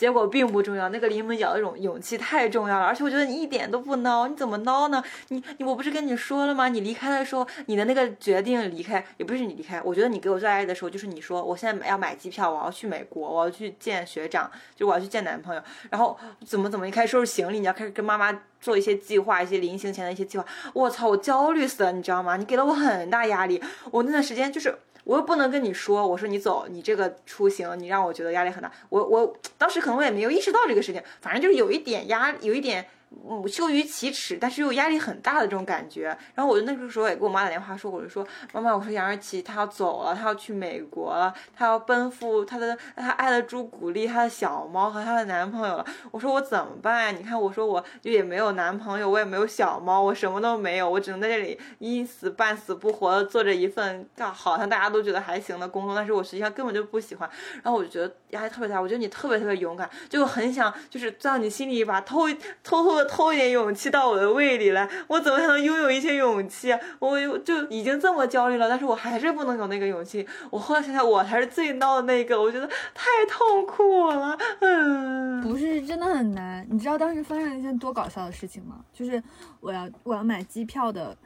[0.00, 2.86] 结果并不重要，那个临门脚的这种勇气太重要了。
[2.86, 5.04] 而且我觉得你一点都不孬，你怎么孬呢？
[5.28, 6.70] 你你我不是跟你说了吗？
[6.70, 9.78] 你离开的时候，你的那个决定离开，也不是你离开。
[9.84, 15.60] 我觉得你给我最爱的时候，就是你说我现在要买机票，我要去美国，我要去见学长，就我要去见男朋友。
[15.90, 20.46] 然后怎么怎么一开始收拾行李，你要开始跟妈妈做一些计划，一些临行前的一些计划。
[20.72, 22.38] 我操，我焦虑死了，你知道吗？
[22.38, 23.62] 你给了我很大压力。
[23.90, 24.74] 我那段时间就是。
[25.04, 28.70] 我又不能跟你说，我说你走，你这个出行，你让我觉得压力很大。
[28.88, 32.86] 我我当时可能我也没有意识到这个事情，反正就是有一点压，有一点。
[33.28, 36.16] 嗯，羞于启齿，但是又压力很大的这种感觉。
[36.34, 45.84] 然后我就那个时候也给我妈打电话说，我就说妈妈，我说杨二琪她要走了，她要去美国了，她要奔赴她的她爱的朱古力、她的小猫和她的男朋友了。
[46.12, 47.14] 我说我怎么办？
[47.16, 57.28] 你看，我说我就也没有男朋友，我也没有小猫，我什么都没有，我只能在这里一死半死不活的做着一份好像大家都觉得还行的工作，但是我实际上根本就不喜欢。
[57.62, 58.80] 然后我就觉得压力特别大。
[58.80, 62.28] 我觉得你特别特别勇敢，就很想就是钻你心里一把，偷
[62.62, 62.99] 偷偷。
[63.04, 66.76] 偷一点勇气到我的胃里来，我怎么才能拥有一些勇气？
[66.98, 70.26] 我就已经这么焦虑了，但是我还是不能有那个勇气。
[70.50, 74.36] 我后来想想，我才是最孬的那个，我觉得太痛苦了。
[74.60, 76.66] 嗯，不是真的很难。
[76.70, 78.84] 你知道当时发生了一件多搞笑的事情吗？
[78.92, 79.22] 就是
[79.60, 81.16] 我要我要买机票的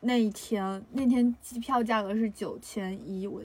[0.00, 3.40] 那一天，那天机票价格是九千一，我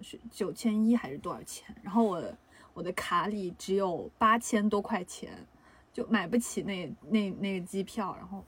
[0.00, 1.74] 是九千一还是多少钱？
[1.82, 2.22] 然后我
[2.72, 5.30] 我的卡里只有八千多块钱。
[5.92, 8.44] 就买不起那那那个机票，然后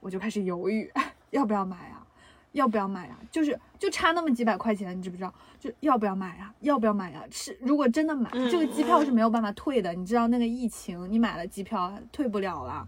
[0.00, 0.90] 我就开始犹豫，
[1.30, 2.06] 要不要买啊？
[2.52, 3.18] 要不要买啊？
[3.32, 5.34] 就是就差那么几百块钱，你知不知道？
[5.58, 6.54] 就要不要买啊？
[6.60, 7.24] 要不要买啊？
[7.30, 9.92] 是如果真的买，这个机票是没有办法退的。
[9.92, 12.86] 你知道那个疫情，你买了机票退不了了，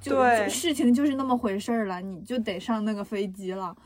[0.00, 3.76] 就事情就是那么回事儿了，你就得上那个飞机了。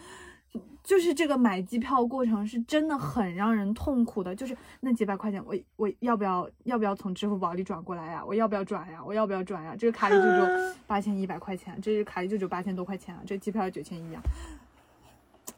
[0.83, 8.25] 就是这个买机票过程是真的很让人痛苦的，就是那几百块钱，我我要不要要不要从支付宝里转过来呀？
[8.25, 9.01] 我要不要转呀？
[9.05, 9.77] 我要不要转呀？
[9.79, 14.21] 这个卡里就只有 八千一百块钱，这个卡里就只有八千多块钱啊，这机票要九千一啊，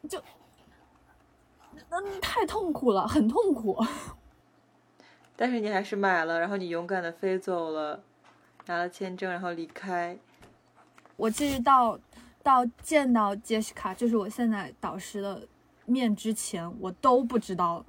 [0.06, 0.22] 就
[1.88, 3.82] 嗯太痛苦了，很痛苦。
[5.36, 8.02] 但是你还是买了，然后你勇敢的飞走了，
[8.66, 10.18] 拿了签证，然后离开。
[11.16, 11.98] 我其实到。
[12.44, 15.48] 到见到杰西卡，就是我现在导师的
[15.86, 17.84] 面之前，我都不知道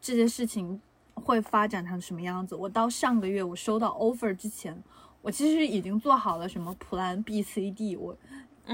[0.00, 0.80] 这件事情
[1.14, 2.54] 会发展成什么样子。
[2.56, 4.82] 我到上个月我收到 offer 之前，
[5.20, 8.16] 我其实已经做好了什么 plan B、C、D，我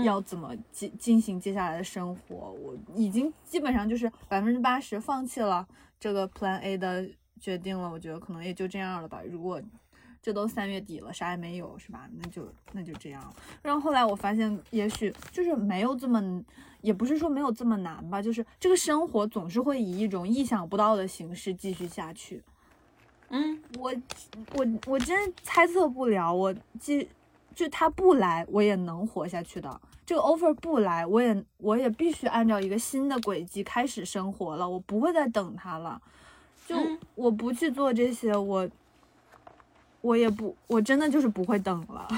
[0.05, 2.53] 要怎么进进行接下来的生活。
[2.63, 5.67] 我已经基本上就是百分之八十放弃了
[5.99, 7.05] 这个 plan A 的
[7.41, 7.91] 决定了。
[7.91, 9.21] 我觉得可能也就这样了吧。
[9.29, 9.61] 如果
[10.21, 12.09] 这都三月底了，啥也没有，是吧？
[12.17, 13.35] 那就那就这样。
[13.63, 16.45] 然后后来我发现，也许就是没有这么，
[16.81, 22.43] 也不是说没有这么难吧，就是这个生活总是会以一种意想不到的形式继续下去。
[23.31, 23.93] 嗯，我
[24.55, 27.09] 我我真猜测不了，我既
[27.55, 29.81] 就他不来，我也能活下去的。
[30.07, 36.01] 这个 offer 不来，我也我也必须按照一个新的轨迹开始生活了，我不会再等他了。
[36.67, 36.77] 就
[37.15, 38.67] 我不去做这些，我
[40.01, 42.09] 我也不，我真的就是不会等了。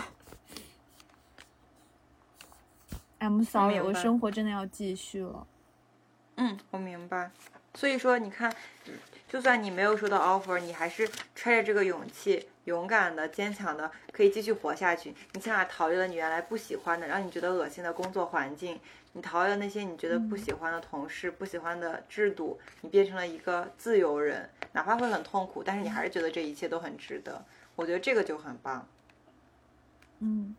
[3.19, 5.47] I'm sorry，我生活真的要继续了。
[6.37, 7.31] 嗯，我明白。
[7.75, 8.53] 所以说，你看，
[9.29, 15.15] 就算你没有收到 offer，你还是揣着这个勇气，勇敢的、坚强的，可以继续活下去。
[15.35, 18.81] 你起码逃离了你原来不喜欢的、让你觉得恶心的工作环境。
[19.13, 27.45] 你逃离了那些你觉得不喜欢的同事、不喜欢的制度，你变成了一个自由人，哪怕会很痛苦，但是你还是觉得这一切都很值得。
[27.81, 28.87] 我觉得这个就很棒。
[30.19, 30.55] 嗯，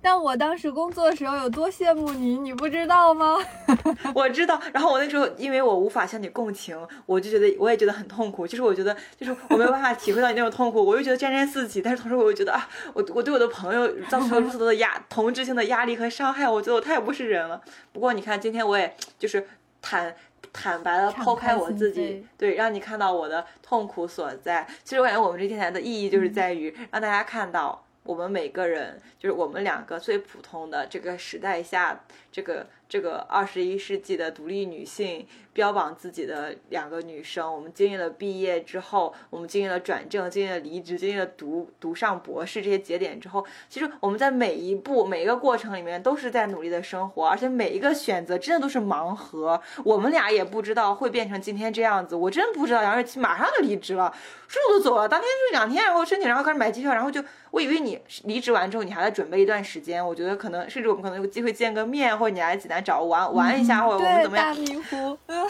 [0.00, 3.36] 但我当时工作的时候有多羡慕你，你不知道吗？
[4.14, 4.60] 我知道。
[4.72, 8.46] 然后我那时候因为我无法向你共情，我就觉得我也觉得很痛苦。
[8.46, 17.60] 就是我觉得，就是我没有办法体会到你那种痛苦，我又觉得沾沾自喜，但是同时我又觉得啊，我我对我的朋友造成了如此多的压同质性的压力和伤害，我觉得我太不是人了。
[17.92, 19.44] 不过你看，今天我也就是
[19.80, 20.14] 坦
[20.52, 24.66] 坦白的抛开我自己，对，让你看到我的痛苦所在。
[24.84, 27.84] 其实我感觉我们这电台的意义就是在于让大家看到。
[28.04, 32.00] 我们每个人，就是我们两个最普通的这个时代下，
[32.32, 37.54] 这个这个二十一世纪的独立女性，标榜自己的两个女生。
[37.54, 49.60] 我们经历了毕业之后，我们经历了转正，经历了离职，经历了读读上博士这些节点之后，其实我们在每一步、每一个过程里面都是在努力的生活，而且每一个选择真的都是盲盒。
[49.84, 54.10] 我们俩也不知道会变成今天这样子，我真不知道杨瑞琪马上就离职了，
[54.48, 57.22] 说走就走了，当天就两天，然后申请，然后开始买机票，然后就。
[57.52, 60.02] 我以为你离职完之后，你还在准备一段时间。
[60.02, 64.56] 我觉得可能甚至我们可能有机会见个面，或者你来济南找我玩玩一下，或者我们怎么样？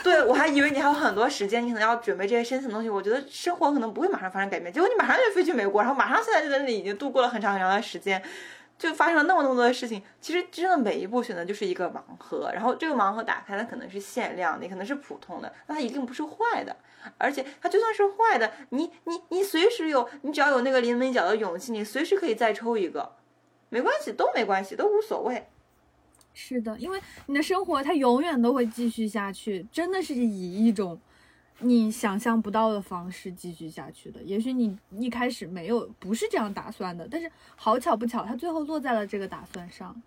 [0.02, 2.88] 对，我还以为你还有很多时间，你可能要准备这些申请的东西。
[2.88, 8.22] 我觉得生活可能不会马上发生改变，结果你马上就飞去美国，然后马上现在就在那里已经度过了很长很长的时间，
[8.78, 10.02] 就发生了那么那么多的事情。
[10.20, 16.74] 其实真的每一步选择就是一个盲盒，然后这个盲盒打开，它可能是限量的，可能是普通的，那它一定不是坏的。
[17.18, 23.16] 而且它就算是坏的，你你你随时有，你只要有那个临门一脚的勇气，你随时可以再抽一个，
[23.68, 25.48] 没关系，都没关系，都无所谓。
[26.34, 30.98] 是的，因为你的生活它永远都会继续下去，真的是以一种
[31.60, 34.22] 你想象不到的方式继续下去的。
[34.22, 40.00] 也许你一开始没有不是这样打算的，但是好巧不巧，它最后落在了这个打算上。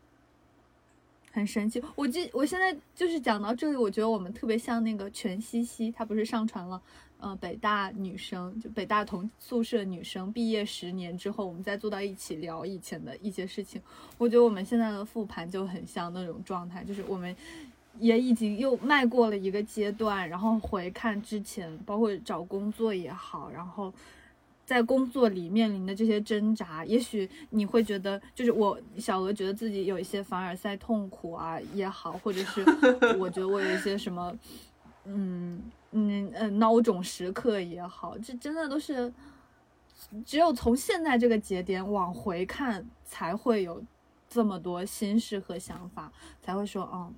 [1.36, 6.82] 很神奇，我记我现在就是讲到这里，我觉得我们特别像那个全西西，她不是上传了，
[7.20, 13.82] 呃，北大女生就北大同宿舍女生毕业十年之后，我们再坐到一起聊以前的一些事情。
[14.18, 17.36] 我觉得我们现在的复盘就很像那种状态，就是我们
[18.00, 23.94] 也已经又迈过了一个阶段，然后回看之前，包括找工作也好，然后。
[24.66, 32.66] 在工作里面临的这些挣扎，也许你会觉得，就是我小鹅觉得自己有一些凡尔赛痛苦啊也好，或者是
[33.20, 34.36] 我觉得我有一些什么，
[35.06, 35.62] 嗯
[35.92, 39.14] 嗯嗯孬种时刻也好，这真的都是
[40.26, 43.82] 只有从现在这个节点往回看，才会有
[44.28, 46.12] 这么多心事和想法，
[46.42, 47.14] 才会说，嗯，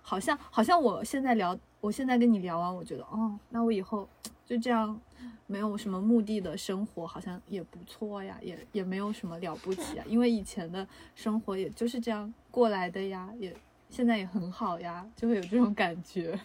[0.00, 4.08] 好像好像我现在聊，我现在跟你聊完，我觉得，哦，那我以后
[4.48, 4.98] 就这样。
[5.50, 13.56] 没有什么目的的生活好像也不错呀，也也没有什么了不起啊，因为以前的生活也就是这样过来的呀，也
[13.88, 16.38] 现在也很好呀，就会有这种感觉。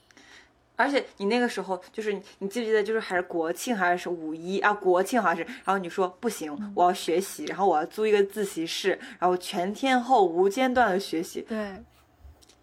[0.74, 4.72] 而且你那个时候就是你记不记得，就是还是国庆还是五一啊？
[4.72, 11.42] 国庆好像是，然后你说不行，我要学习，然后我要租一个自习室，然后全天候无间断的学习。
[11.42, 11.84] 对，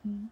[0.01, 0.27] 嗯。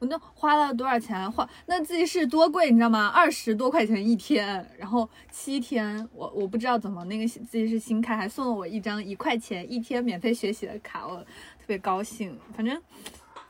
[0.00, 1.30] 我那花了多少钱？
[1.30, 3.08] 花那自习室多贵，你知道吗？
[3.08, 12.34] 二十多块钱一天，然后七天，我我不知道怎么那个自习室新开，还送了我一张一块钱一天免费学习的卡，我特别高兴。
[12.56, 12.82] 反正，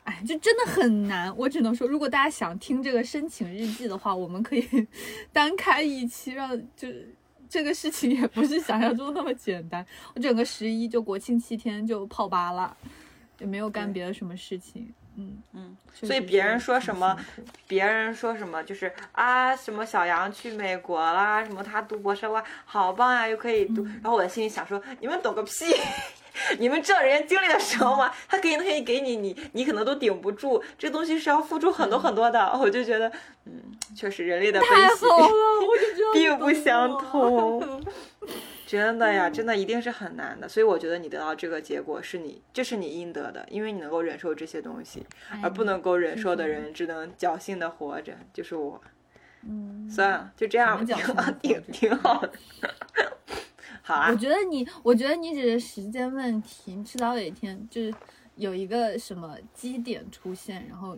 [0.02, 1.32] 哎，就真的很难。
[1.36, 4.66] 我只能说，如果大家想听这个申请日记的话，我们可以
[5.32, 7.14] 单开一期，让就是
[7.48, 9.86] 这个事情也不是想象中那么简单。
[10.16, 12.76] 我整个十一就国庆七天就泡吧了，
[13.38, 14.92] 也没有干别的什么事情。
[15.16, 17.16] 嗯嗯，所以别人说什么，
[17.66, 23.84] 别人说什么就是啊，什么小杨去美国啦，什么他读博士哇，好棒呀，又可以读。
[23.84, 25.66] 然后我的心里想说，你们懂个屁！
[26.58, 28.10] 你们知道人家经历的什么吗？
[28.28, 32.40] 他给你东西给你，你你可能都顶不住，这东西是要付出很多很多的。
[32.58, 33.10] 我就觉得，
[33.44, 33.52] 嗯，
[33.94, 35.04] 确实人类的悲喜
[36.14, 37.82] 并不相同。
[38.70, 40.48] 真的呀，真的一定是很难的。
[40.48, 45.04] 所以我觉得你得到这个结果是你，这是你应得的，因为你能够忍受这些东西，
[45.42, 48.80] 而不能够忍受的人只能侥幸的活着，就是我。
[49.42, 50.96] 嗯，算了，就这样，挺
[51.42, 52.32] 挺挺好的。
[53.82, 57.92] 好啊，我觉得你，我觉得你只是时间问题，迟早有一天就是
[58.36, 60.96] 有一个什么基点出现，然后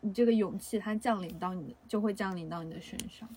[0.00, 3.28] 你这个勇气它降临到你，就会降临到你的身上。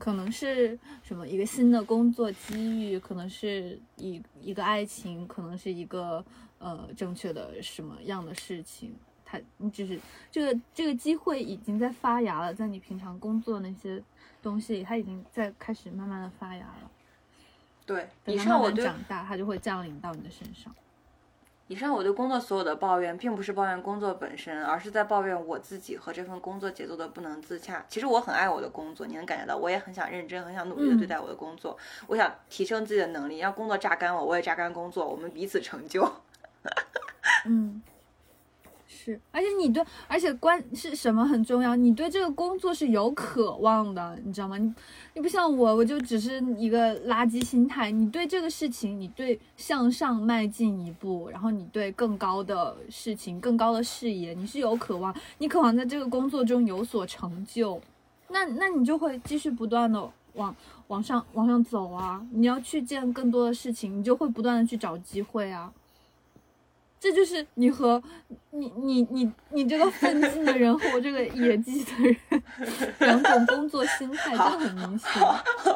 [0.00, 6.24] 可能是什么一个新的工作机遇，可能是一一个爱情，可能是一个
[6.58, 8.94] 呃正确的什么样的事情。
[9.26, 14.02] 它你只是这个这个机会已经在发芽了，在你平常工作那些
[14.42, 16.90] 东西里，它已经在开始慢慢的发芽了。
[17.84, 20.74] 对，以上我长大，它就会降临到你的身上。
[21.70, 27.86] 以上我对工作所有的抱怨，并不是抱怨工作本身，而是在抱怨我自己和这份工作节奏的不能自洽。
[27.88, 31.78] 其实我很爱我的工作，你能感觉到，我也很想认真、很想努力的对待我的工作。
[32.08, 36.02] 我想提升自己的能力，让工作榨干我，我也榨干工作，我们彼此成就。
[37.46, 37.80] 嗯。
[39.02, 41.74] 是，而且你对，而且关是什么很重要？
[41.74, 44.58] 你对这个工作是有渴望的，你知道吗？
[44.58, 44.74] 你
[45.14, 47.90] 你不像我，我就只是一个垃圾心态。
[47.90, 55.14] 你对这个事情，你对向上迈进一步，然后你对更高的事情、更高的视野，你是有渴望。
[55.38, 57.80] 你渴望在这个工作中有所成就，
[58.28, 60.54] 那那你就会继续不断的往
[60.88, 62.20] 往上往上走啊！
[62.32, 65.72] 你要去见更多的事情，你就会不断的去找机会啊！
[67.00, 68.00] 这就是你和
[68.50, 72.42] 你你你你这个奋进的人和我这个野鸡的人
[72.98, 75.10] 两种工作心态，就很明显。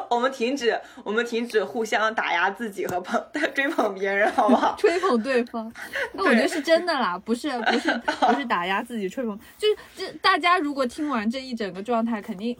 [0.07, 3.19] 我们停止，我们停止互相打压自己和捧
[3.55, 4.75] 追捧别人，好不好？
[4.77, 5.73] 吹捧对方，
[6.13, 12.55] 那我觉得是真的啦，不是不是不是打压自己吹捧，就是这大家如果听完这一整个状态，肯定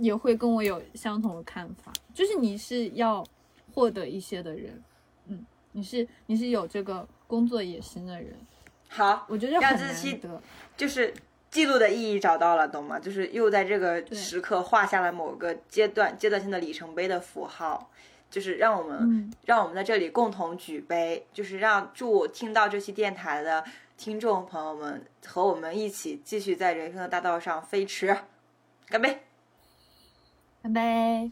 [0.00, 3.24] 也会跟我有相同的看法，就是你是要
[3.72, 4.82] 获得一些的人，
[5.28, 7.06] 嗯，你是你是有这个。
[7.28, 8.34] 工作野心的人，
[8.88, 10.20] 好，我觉得让这期
[10.76, 11.14] 就是
[11.50, 12.98] 记录的意义找到了，懂吗？
[12.98, 17.90] 就是又在这个时刻画下了某个阶段阶段性的里程碑的符号，
[18.30, 23.62] 就是让我们让我们在这里共同举杯，就是让祝听到这期电台的
[23.98, 28.16] 听众朋友们和我们一起继续在人生的大道上飞驰，
[28.88, 29.20] 干杯，
[30.62, 31.30] 干杯。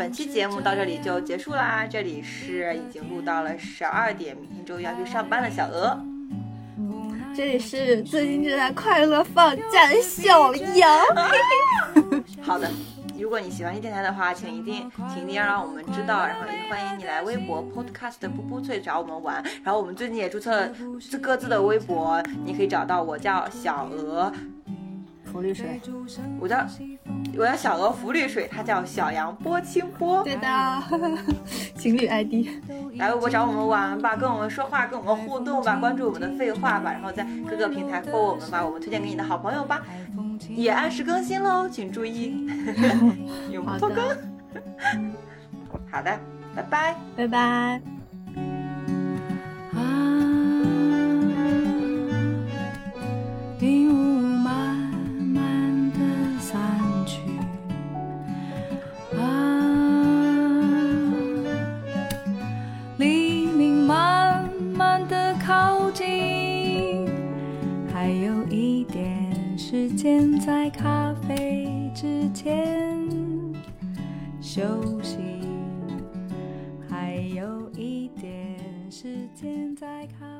[0.00, 5.94] 本期节目到这里就结束啦，这里是已经录到了十二点，明天周一要去上班的小鹅。
[7.36, 10.98] 这里是最近正在快乐放假的小杨。
[12.40, 12.70] 好的，
[13.18, 19.44] 如果你喜欢这电台的话，请一定请一定要让我们知道，然后也欢迎你来微博 Podcast 布布脆找我们玩。
[19.62, 20.72] 然后我们最近也注册了
[21.20, 24.32] 各自的微博，你可以找到我叫小鹅。
[25.30, 25.80] 福绿水，
[26.40, 26.66] 我叫
[27.38, 30.22] 我叫小鹅浮绿水，他叫小羊波清波。
[30.24, 30.82] 对的，
[31.76, 32.48] 情侣 ID，
[32.96, 39.82] 来微博找我们玩吧，跟我们说话，跟我们互动吧，关注我们的废话吧，然后在各个平台播我们吧，我们推荐给你的好朋友吧，
[40.48, 42.46] 也按时更新喽，请注意，
[43.50, 44.04] 永不拖更。
[45.90, 46.18] 好的，
[46.54, 47.80] 拜拜，拜拜。
[69.70, 73.06] 时间在咖啡之前
[74.40, 75.16] 休息，
[76.88, 78.58] 还有一点
[78.90, 80.26] 时间在咖